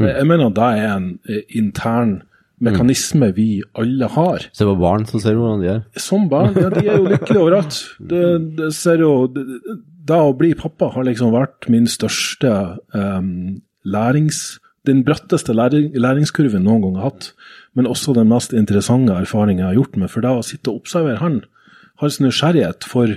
[0.00, 0.08] Mm.
[0.08, 1.10] Jeg mener at det er en
[1.54, 2.16] intern
[2.64, 3.34] mekanisme mm.
[3.36, 3.48] vi
[3.80, 4.48] alle har.
[4.56, 5.82] Se på barn, så ser hvordan de er.
[6.00, 7.80] Som barn, ja, de er jo lykkelige overalt.
[8.14, 8.24] Det,
[8.58, 9.44] det ser jo, det,
[10.08, 12.50] det å bli pappa har liksom vært min største
[12.96, 17.30] um, lærings den bratteste læring, læringskurven noen gang har hatt,
[17.74, 20.12] men også den mest interessante erfaringen jeg har gjort med.
[20.12, 21.40] For da å sitte og observere han,
[22.02, 23.16] hans nysgjerrighet for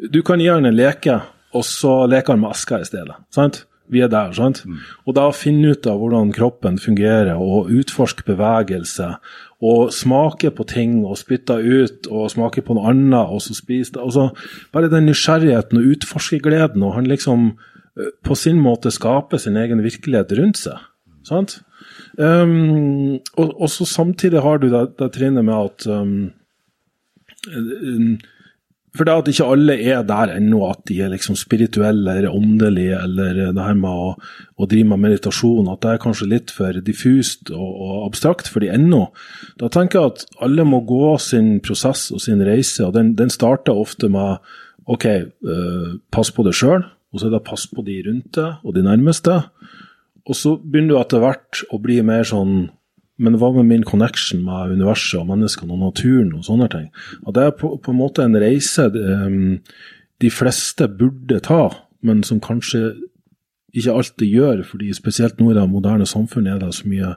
[0.00, 1.18] Du kan gi han en leke,
[1.52, 3.16] og så leker han med aska i stedet.
[3.34, 3.64] sant?
[3.90, 4.32] Vi er der.
[4.32, 4.62] sant?
[4.66, 4.78] Mm.
[5.06, 9.14] Og da finne ut av hvordan kroppen fungerer, og utforske bevegelse,
[9.60, 13.96] og smake på ting, og spytte ut, og smake på noe annet, og så spise
[13.96, 14.04] det.
[14.04, 14.30] Altså,
[14.72, 19.82] bare den nysgjerrigheten og utforskergleden, og han liksom eh, på sin måte skaper sin egen
[19.84, 20.86] virkelighet rundt seg.
[21.26, 21.60] Sant?
[22.18, 26.32] Um, og, og, så samtidig har du det, det trinnet med at um,
[28.96, 32.98] For det at ikke alle er der ennå, at de er liksom spirituelle eller åndelige,
[32.98, 34.08] eller det her med å,
[34.58, 38.64] å, drive med meditasjon, at det er kanskje litt for diffust og, og abstrakt for
[38.64, 39.04] de ennå.
[39.62, 43.30] Da tenker jeg at alle må gå sin prosess og sin reise, og den, den
[43.30, 44.42] starter ofte med
[44.90, 45.06] OK,
[45.46, 48.74] uh, pass på deg sjøl, og så er det pass på de rundt deg og
[48.74, 49.38] de nærmeste.
[50.26, 52.72] Og så begynner du etter hvert å bli mer sånn
[53.20, 56.88] Men hva med min connection med universet og menneskene og naturen og sånne ting?
[57.26, 59.58] Og det er på, på en måte en reise um,
[60.20, 61.66] de fleste burde ta,
[62.06, 62.94] men som kanskje
[63.76, 67.12] ikke alltid gjør, fordi spesielt nå i det moderne samfunnet er det så mye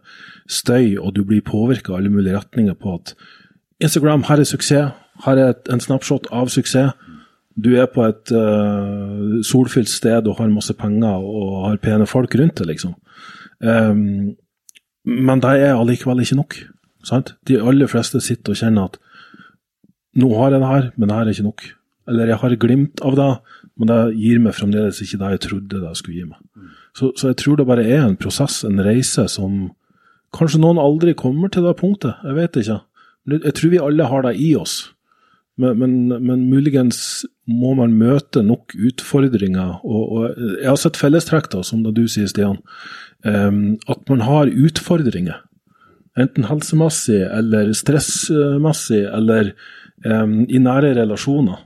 [0.46, 3.16] støy, og du blir påvirka i alle mulige retninger på at
[3.82, 4.94] Instagram, her er suksess,
[5.26, 6.94] her er en snapshot av suksess
[7.56, 12.34] du er på et uh, solfylt sted og har masse penger og har pene folk
[12.40, 12.96] rundt deg, liksom.
[13.62, 14.34] Um,
[15.04, 16.60] men det er allikevel ikke nok.
[17.04, 17.34] Sant?
[17.48, 19.00] De aller fleste sitter og kjenner at
[20.20, 21.66] nå har jeg det her, men det her er ikke nok.
[22.12, 23.30] Eller jeg har glimt av det,
[23.80, 26.72] men det gir meg fremdeles ikke det jeg trodde det skulle gi meg.
[26.94, 29.72] Så, så jeg tror det bare er en prosess, en reise, som
[30.36, 32.20] kanskje noen aldri kommer til det punktet.
[32.26, 32.82] Jeg vet ikke.
[33.34, 34.76] Jeg tror vi alle har det i oss.
[35.58, 35.94] Men, men,
[36.26, 39.80] men, muligens må man møte nok utfordringer.
[39.86, 42.62] Og, og jeg har sett fellestrekk, da, som da du sier, Stian.
[43.24, 45.44] Um, at man har utfordringer.
[46.20, 49.54] Enten helsemessig eller stressmessig eller
[50.06, 51.62] um, i nære relasjoner.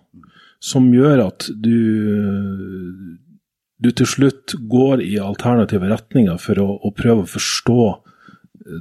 [0.64, 1.78] Som gjør at du,
[3.82, 8.78] du til slutt går i alternative retninger for å, å prøve å forstå uh,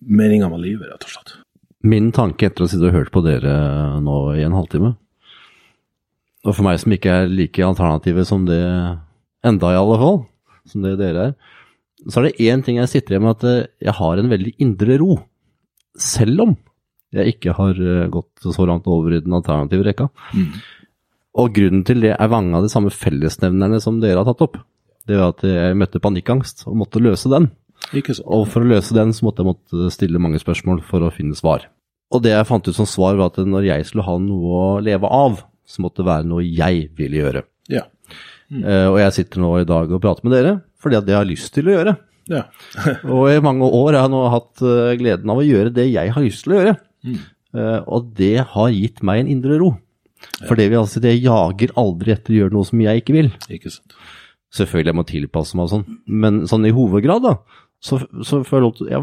[0.00, 1.36] meninga med livet, rett og slett.
[1.86, 3.54] Min tanke etter å ha sittet og hørt på dere
[4.04, 4.92] nå i en halvtime,
[6.40, 8.60] og for meg som ikke er like alternative som det
[9.44, 10.20] enda i alle fall,
[10.68, 11.56] som det dere er,
[12.08, 14.54] så er det én ting jeg sitter igjen med, at eh, jeg har en veldig
[14.62, 15.16] indre ro.
[16.00, 16.56] Selv om
[17.14, 20.08] jeg ikke har eh, gått så langt over i den alternative rekka.
[21.40, 24.60] Og grunnen til det er mange av de samme fellesnevnerne som dere har tatt opp.
[25.08, 27.50] Det var at jeg møtte panikkangst og måtte løse den.
[28.28, 31.38] Og for å løse den så måtte jeg måtte stille mange spørsmål for å finne
[31.38, 31.68] svar.
[32.10, 34.66] Og det jeg fant ut som svar var at når jeg skulle ha noe å
[34.82, 37.44] leve av, så måtte det være noe jeg ville gjøre.
[37.70, 37.86] Ja.
[38.50, 41.28] Eh, og jeg sitter nå i dag og prater med dere fordi at jeg har
[41.28, 41.96] lyst til å gjøre.
[42.30, 42.46] ja.
[43.16, 46.14] Og i mange år har jeg nå hatt eh, gleden av å gjøre det jeg
[46.16, 46.74] har lyst til å gjøre.
[47.50, 49.72] Eh, og det har gitt meg en indre ro.
[50.44, 53.30] For det vil altså jeg jager aldri etter å gjøre noe som jeg ikke vil.
[53.52, 53.96] Ikke sant.
[54.54, 57.36] Selvfølgelig jeg må tilpasse meg og sånn, men sånn i hovedgrad da,
[57.80, 59.00] så, så får jeg lov til, ja,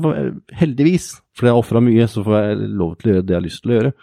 [0.59, 1.05] heldigvis,
[1.37, 3.45] fordi jeg har ofra mye, så får jeg lov til å gjøre det jeg har
[3.47, 3.93] lyst til å gjøre.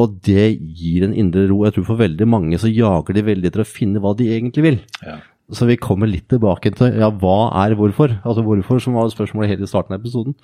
[0.00, 0.46] Og det
[0.80, 1.60] gir en indre ro.
[1.66, 4.64] Jeg tror for veldig mange så jager de veldig etter å finne hva de egentlig
[4.64, 4.78] vil.
[5.04, 5.18] Ja.
[5.52, 8.16] Så vi kommer litt tilbake til ja, hva er hvorfor?
[8.24, 10.34] Altså hvorfor, som var spørsmålet helt i starten av episoden.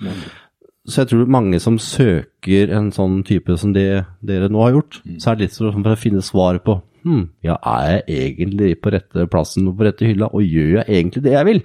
[0.89, 5.01] Så jeg tror mange som søker en sånn type som det dere nå har gjort,
[5.21, 8.75] så er det litt sånn for å finne svar på hm, ja, er jeg egentlig
[8.83, 11.63] på rette plassen og på rette hylla, og gjør jeg egentlig det jeg vil?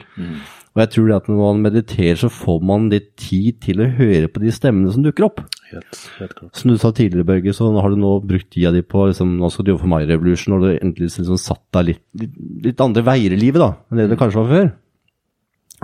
[0.75, 3.91] Og jeg tror det at når man mediterer, så får man litt tid til å
[3.95, 5.43] høre på de stemmene som dukker opp.
[5.71, 6.55] Helt, helt klart.
[6.59, 9.49] Som du sa tidligere, Børge, så har du nå brukt tida di på liksom, Nå
[9.51, 12.35] skal du jobbe for My Revolution, og du endelig liksom satt deg litt, litt,
[12.67, 14.69] litt andre veier i livet da, enn det det kanskje var før.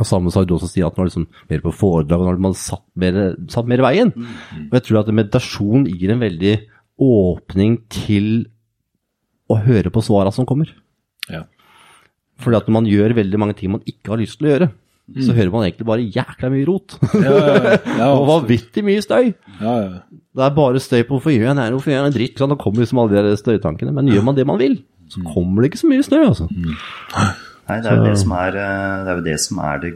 [0.02, 2.34] Og samme sa du også Stian, at nå er liksom mer på foredrag, og nå
[2.34, 3.20] har man satt mer,
[3.52, 4.14] satt mer i veien.
[4.70, 6.54] Og jeg tror at meditasjon gir en veldig
[7.02, 8.30] åpning til
[9.52, 10.72] å høre på svara som kommer.
[11.30, 11.44] Ja.
[12.42, 14.70] Fordi at når man gjør veldig mange ting man ikke har lyst til å gjøre,
[15.20, 16.96] så hører man egentlig bare jækla mye rot.
[17.16, 19.34] Ja, ja, ja, og vanvittig mye støy.
[19.60, 20.02] ja, ja.
[20.32, 22.38] Det er bare støy på hvorfor gjør jeg det hvorfor gjør jeg en dritt.
[22.40, 23.92] Sånn, da kommer liksom alle de støytankene.
[23.98, 24.78] Men gjør man det man vil,
[25.12, 26.48] så kommer det ikke så mye støy, altså.
[26.52, 29.92] Nei, det er jo det som er, eh, det er, det som er det,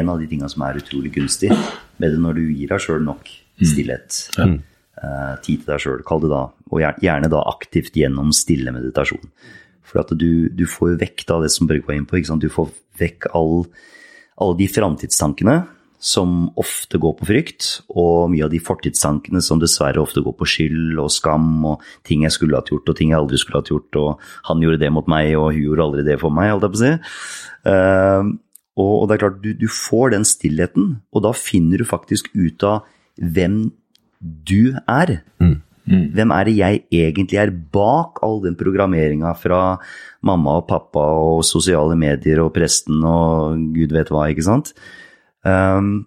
[0.00, 3.04] en av de tingene som er utrolig gunstig med det når du gir deg sjøl
[3.04, 3.28] nok
[3.60, 4.22] stillhet.
[4.40, 6.42] Eh, tid til deg sjøl, kall det da.
[6.72, 9.28] Og gjerne da aktivt gjennom stille meditasjon.
[9.90, 12.20] For at du, du får jo vekk da det som Børge var inne på.
[12.20, 12.44] Ikke sant?
[12.44, 13.64] Du får vekk all,
[14.40, 15.60] alle de framtidstankene
[16.00, 20.48] som ofte går på frykt, og mye av de fortidstankene som dessverre ofte går på
[20.48, 23.72] skyld og skam og ting jeg skulle hatt gjort og ting jeg aldri skulle hatt
[23.72, 26.64] gjort, og han gjorde det mot meg og hun gjorde aldri det for meg, holdt
[26.66, 26.94] jeg på å si.
[27.74, 28.30] Eh,
[28.80, 32.64] og, det er klart, du, du får den stillheten, og da finner du faktisk ut
[32.64, 32.88] av
[33.20, 33.66] hvem
[34.20, 35.18] du er.
[35.90, 39.62] Hvem er det jeg egentlig er bak all den programmeringa fra
[40.26, 44.72] mamma og pappa og sosiale medier og presten og gud vet hva, ikke sant?
[45.42, 46.06] Um,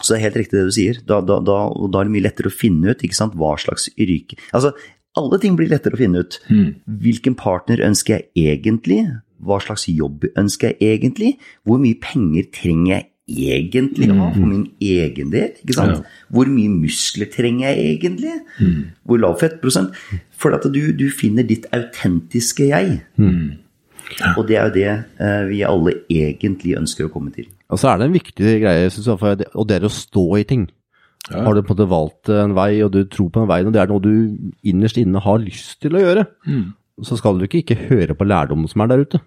[0.00, 1.00] så det er helt riktig det du sier.
[1.06, 1.58] Da, da, da,
[1.92, 4.72] da er det mye lettere å finne ut ikke sant, hva slags yrke Altså,
[5.18, 6.38] alle ting blir lettere å finne ut.
[7.02, 9.02] Hvilken partner ønsker jeg egentlig?
[9.40, 11.34] Hva slags jobb ønsker jeg egentlig?
[11.66, 15.52] Hvor mye penger trenger jeg egentlig ha for min egen del?
[15.62, 16.02] ikke sant?
[16.28, 18.34] Hvor mye muskler trenger jeg egentlig?
[19.06, 19.94] Hvor lav fettprosent?
[20.40, 23.00] For at du, du finner ditt autentiske jeg.
[24.36, 27.46] Og det er jo det eh, vi alle egentlig ønsker å komme til.
[27.70, 29.92] Og så er det en viktig greie, synes jeg, for det, og det er å
[29.94, 30.68] stå i ting.
[31.30, 33.74] Har du på en måte valgt en vei, og du tror på den veien, og
[33.76, 34.12] det er noe du
[34.66, 36.24] innerst inne har lyst til å gjøre,
[37.06, 39.20] så skal du ikke, ikke høre på lærdommen som er der ute.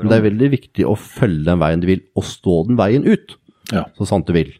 [0.00, 3.06] Men det er veldig viktig å følge den veien du vil, og stå den veien
[3.06, 3.36] ut.
[3.72, 3.86] Ja.
[3.96, 4.50] Så sant du vil.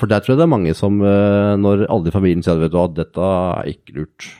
[0.00, 2.72] For der tror jeg det er mange som, eh, når alle i familien sier vet
[2.72, 4.30] du hva, dette er ikke lurt.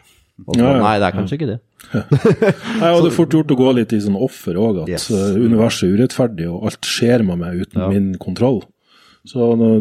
[0.47, 0.81] Og så, Ja, ja.
[0.83, 1.61] Nei, det er kanskje ikke det.
[1.93, 5.09] Nei, og det er fort gjort å gå litt i sånn offer òg, at Yes.
[5.11, 8.63] universet er urettferdig, og alt skjer med meg uten min kontroll.
[9.25, 9.77] Så når,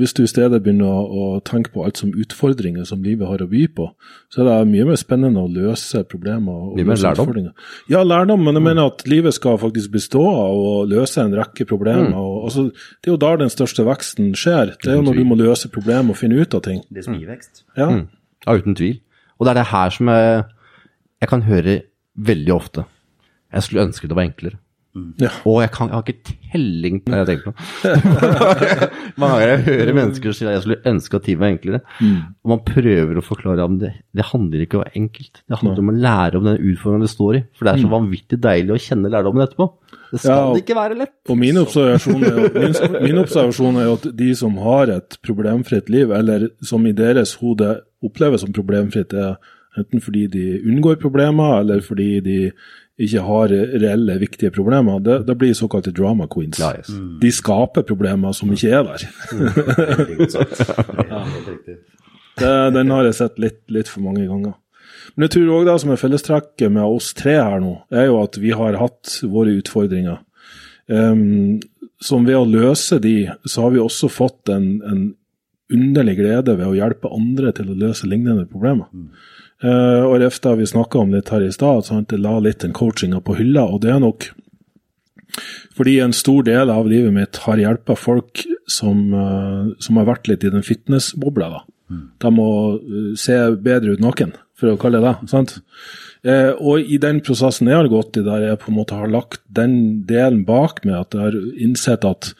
[0.00, 1.00] hvis du i stedet begynner å,
[1.36, 3.90] å tenke på alt som utfordringer som livet har å by på,
[4.32, 6.54] så er det mye mer spennende å løse problemer.
[6.54, 7.26] og Mye mer løse lærdom.
[7.28, 7.66] utfordringer.
[7.92, 11.66] Ja, lærdom, men jeg mener at livet skal faktisk bestå av å løse en rekke
[11.68, 12.14] problemer.
[12.16, 14.72] Og, altså, det er jo der den største veksten skjer.
[14.80, 16.80] Det er jo når du må løse problemer og finne ut av ting.
[16.88, 17.66] Det som gir vekst.
[17.76, 17.90] Ja,
[18.46, 19.00] Ja, uten tvil.
[19.36, 20.44] Og det er det her som jeg,
[21.20, 21.76] jeg kan høre
[22.16, 22.84] veldig ofte.
[23.52, 24.56] Jeg skulle ønske det var enklere.
[25.20, 25.28] Ja.
[25.46, 27.52] Og jeg, kan, jeg har ikke telling på det jeg tenker på.
[29.20, 31.80] Mange ganger jeg hører mennesker si at jeg skulle ønske at ting var enklere.
[32.42, 35.42] Og man prøver å forklare at det, det handler ikke om å være enkelt.
[35.44, 37.42] Det handler om å lære om den utfordringen det står i.
[37.58, 39.68] For det er så vanvittig deilig å kjenne lærdommen etterpå.
[40.08, 41.14] Det skal Ja, og- ikke være lett.
[41.28, 45.92] Og min observasjon, er, jo- min, min observasjon er at de som har et problemfritt
[45.94, 49.36] liv, eller som i deres hode oppleves som problemfritt, er
[49.78, 52.38] enten fordi de unngår problemer, eller fordi de
[52.98, 54.98] ikke har reelle, viktige problemer.
[55.04, 56.58] Det, det blir såkalte drama queens.
[56.58, 56.90] Ja, yes.
[57.22, 59.08] De skaper problemer som ikke er der.
[61.08, 61.22] Ja.
[62.38, 64.52] Det, den har jeg sett litt, litt for mange ganger.
[65.16, 68.20] Men jeg tror òg det som er fellestrekket med oss tre her nå, er jo
[68.20, 70.20] at vi har hatt våre utfordringer.
[70.86, 71.58] Um,
[71.98, 75.02] som ved å løse de, så har vi også fått en, en
[75.74, 78.86] underlig glede ved å hjelpe andre til å løse lignende problemer.
[78.94, 79.10] Mm.
[79.64, 80.30] Uh, og det
[80.60, 83.66] vi snakka om litt her i stad, han la litt den coachinga på hylla.
[83.66, 84.30] Og det er nok
[85.76, 90.30] fordi en stor del av livet mitt har hjulpet folk som, uh, som, har vært
[90.30, 91.50] litt i den fitnessbobla.
[91.56, 91.64] da.
[91.90, 92.04] Mm.
[92.22, 95.30] De må uh, se bedre ut naken, for å kalle det det.
[95.30, 95.58] sant?
[96.26, 99.10] Eh, og i den prosessen jeg har gått i, der jeg på en måte har
[99.10, 102.32] lagt den delen bak meg, at jeg har innsett at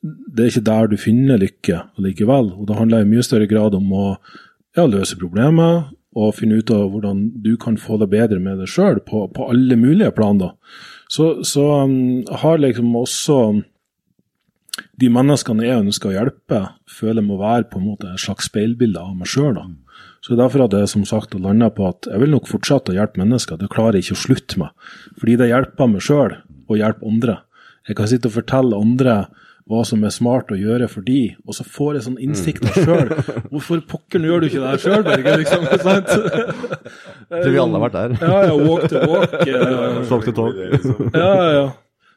[0.00, 2.54] det er ikke der du finner lykke likevel.
[2.56, 4.06] Og det handler i mye større grad om å
[4.78, 8.70] ja, løse problemer og finne ut av hvordan du kan få det bedre med deg
[8.70, 10.40] sjøl, på, på, alle mulige plan.
[11.10, 13.40] Så, så um, har liksom også
[15.00, 19.00] de menneskene jeg ønsker å hjelpe, føler må være på en måte et slags speilbilde
[19.02, 19.58] av meg sjøl.
[20.20, 23.22] Så derfor at jeg som sagt landa på at jeg vil nok fortsette å hjelpe
[23.22, 23.56] mennesker.
[23.56, 24.90] Det klarer jeg ikke å slutte med.
[25.20, 26.34] Fordi det hjelper meg sjøl
[26.70, 27.38] å hjelpe andre.
[27.88, 29.14] Jeg kan sitte og fortelle andre
[29.70, 32.78] hva som er smart å gjøre for de, og så får jeg sånn innsikt av
[32.78, 33.12] sjøl.
[33.52, 35.36] Hvorfor pokker gjør du ikke det her sjøl, Berge?
[35.44, 36.10] Liksom, sant?
[37.30, 38.16] Tror vi alle har vært der.
[38.24, 39.38] Ja, ja, walk to walk.
[40.10, 40.58] Talk to talk.
[41.14, 41.68] Ja, ja.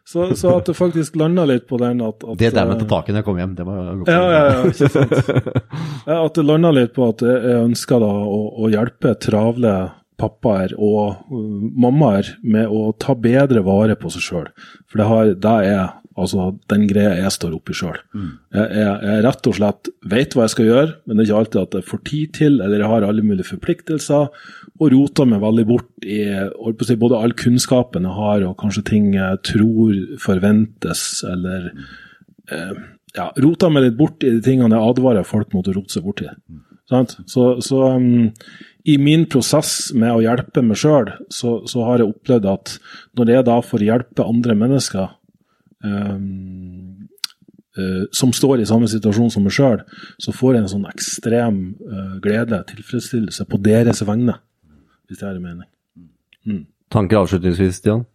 [0.05, 2.83] Så, så, at det faktisk landa litt på den at, at Det der med å
[2.83, 4.09] ta tak i når jeg kom hjem, det var godt.
[4.11, 5.13] Ja, ja, ja, ikke sant.
[6.17, 9.77] At det landa litt på at jeg ønsker da å, å hjelpe travle
[10.19, 14.49] pappaer og uh, mammaer med å ta bedre vare på seg sjøl.
[14.91, 17.97] For det, har, det er altså den greia jeg står oppi sjøl.
[18.13, 18.29] Mm.
[18.53, 21.39] Jeg, jeg, jeg, rett og slett vet hva jeg skal gjøre, men det er ikke
[21.41, 24.41] alltid at jeg får tid til, eller jeg har alle mulige forpliktelser,
[24.79, 26.19] og roter meg veldig bort i
[26.87, 31.71] si, både all kunnskapen jeg har, og kanskje ting jeg tror forventes, eller
[32.51, 32.83] eh,
[33.17, 36.05] ja, roter meg litt bort i de tingene jeg advarer folk mot å rote seg
[36.05, 36.29] borti.
[36.29, 36.61] Mm.
[37.25, 38.31] Så, så um,
[38.83, 42.73] i min prosess med å hjelpe meg sjøl, så, så, har jeg opplevd at
[43.17, 45.13] når jeg da får hjelpe andre mennesker
[45.83, 47.05] um,
[47.77, 49.83] uh, som står i samme situasjon som meg sjøl,
[50.21, 54.39] så får jeg en sånn ekstrem uh, glede, tilfredsstillelse, på deres vegne,
[55.07, 55.69] hvis det er en mening.
[56.43, 56.65] Mm.
[56.93, 58.05] Tanker avslutningsvis, Stian?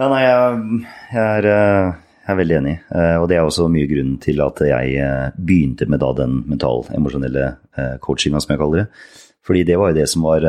[0.00, 2.74] Ja, nei, jeg, jeg er uh jeg er veldig enig.
[2.94, 6.36] Eh, og det er også mye grunnen til at jeg eh, begynte med da den
[6.50, 9.06] mental-emosjonelle eh, coachinga, som jeg kaller det.
[9.46, 10.46] Fordi det var jo det som var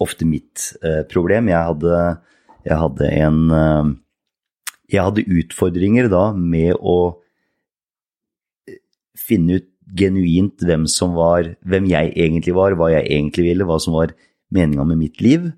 [0.00, 0.66] ofte mitt
[1.10, 1.48] problem.
[1.50, 1.96] Jeg hadde,
[2.68, 3.38] jeg hadde en
[4.90, 7.16] Jeg hadde utfordringer da med å
[9.18, 13.78] finne ut genuint hvem som var Hvem jeg egentlig var, hva jeg egentlig ville, hva
[13.82, 14.14] som var
[14.54, 15.50] meninga med mitt liv.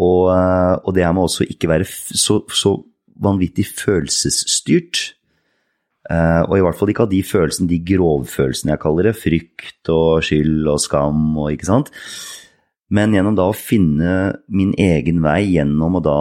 [0.00, 2.78] Og, og det her med også ikke være så, så
[3.20, 5.02] vanvittig følelsesstyrt.
[6.10, 9.16] Uh, og i hvert fall ikke av de følelsene, de grovfølelsene jeg kaller det.
[9.20, 11.92] Frykt og skyld og skam og ikke sant.
[12.90, 14.14] Men gjennom da å finne
[14.50, 16.18] min egen vei gjennom å da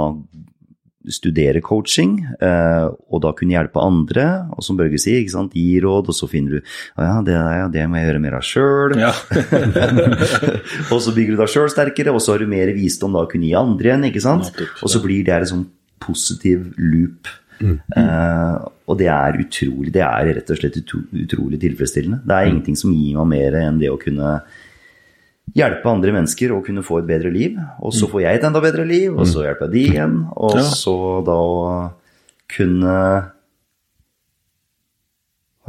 [1.14, 5.80] studere coaching, uh, og da kunne hjelpe andre, og som Børge sier, ikke sant, gi
[5.84, 8.96] råd, og så finner du ja, det, ja, det må jeg gjøre mer av sjøl.
[9.00, 9.12] Ja.
[10.94, 13.32] og så bygger du deg sjøl sterkere, og så har du mer visdom da å
[13.32, 14.54] kunne gi andre igjen, ikke sant.
[14.80, 15.68] Og så blir det en sånn
[16.04, 17.30] positiv loop.
[17.60, 17.76] Mm.
[17.92, 18.56] Uh,
[18.88, 22.22] og det er utrolig Det er rett og slett utrolig tilfredsstillende.
[22.24, 22.52] Det er mm.
[22.54, 24.38] ingenting som gir meg mer enn det å kunne
[25.56, 27.58] hjelpe andre mennesker å kunne få et bedre liv.
[27.82, 28.12] Og så mm.
[28.14, 29.46] får jeg et enda bedre liv, og så mm.
[29.48, 30.16] hjelper jeg de igjen.
[30.36, 30.96] Og så
[31.28, 31.60] da å
[32.50, 32.96] kunne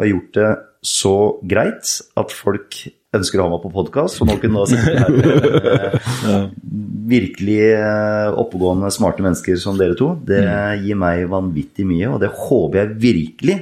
[0.00, 0.50] ha gjort det
[0.80, 1.14] så
[1.44, 2.78] greit at folk
[3.10, 6.52] ønsker å ha meg på podkast, og nå kunne da sitte her med
[7.10, 10.12] virkelig eh, oppegående, smarte mennesker som dere to.
[10.26, 10.84] Det mm.
[10.86, 13.58] gir meg vanvittig mye, og det håper jeg virkelig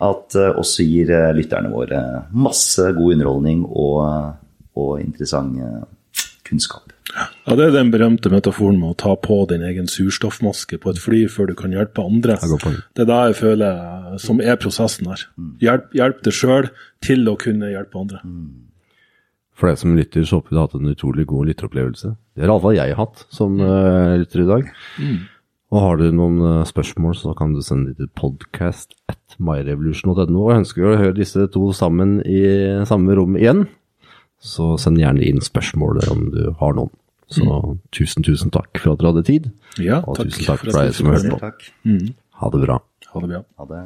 [0.00, 4.38] at eh, også gir eh, lytterne våre masse god underholdning og,
[4.78, 5.58] og interessant
[6.46, 6.92] kunnskap.
[7.46, 11.00] Ja, Det er den berømte metaforen med å ta på din egen surstoffmaske på et
[11.02, 12.38] fly før du kan hjelpe andre.
[12.38, 15.24] Det er det jeg føler som er prosessen her.
[15.36, 15.52] Mm.
[15.62, 16.70] Hjelp, hjelp deg sjøl
[17.02, 18.22] til å kunne hjelpe andre.
[18.24, 18.70] Mm.
[19.58, 22.14] For deg som lytter, så håper vi du har hatt en utrolig god lytteropplevelse.
[22.36, 24.70] Det har iallfall jeg hatt som uh, lytter i dag.
[25.02, 25.18] Mm.
[25.70, 30.46] Og har du noen uh, spørsmål, så kan du sende dem til podcast at myrevolution.no.
[30.46, 32.40] Og ønsker å høre disse to sammen i
[32.88, 33.66] samme rom igjen,
[34.40, 36.92] så send gjerne inn spørsmål om du har noen.
[37.30, 37.74] Så mm.
[37.94, 39.50] tusen, tusen takk for at dere hadde tid.
[39.78, 41.50] Ja, og takk tusen takk for, for deg som hørte på.
[41.86, 42.08] Mm.
[42.40, 42.78] Ha det bra.
[43.12, 43.42] Ha det bra.
[43.60, 43.82] Ha det.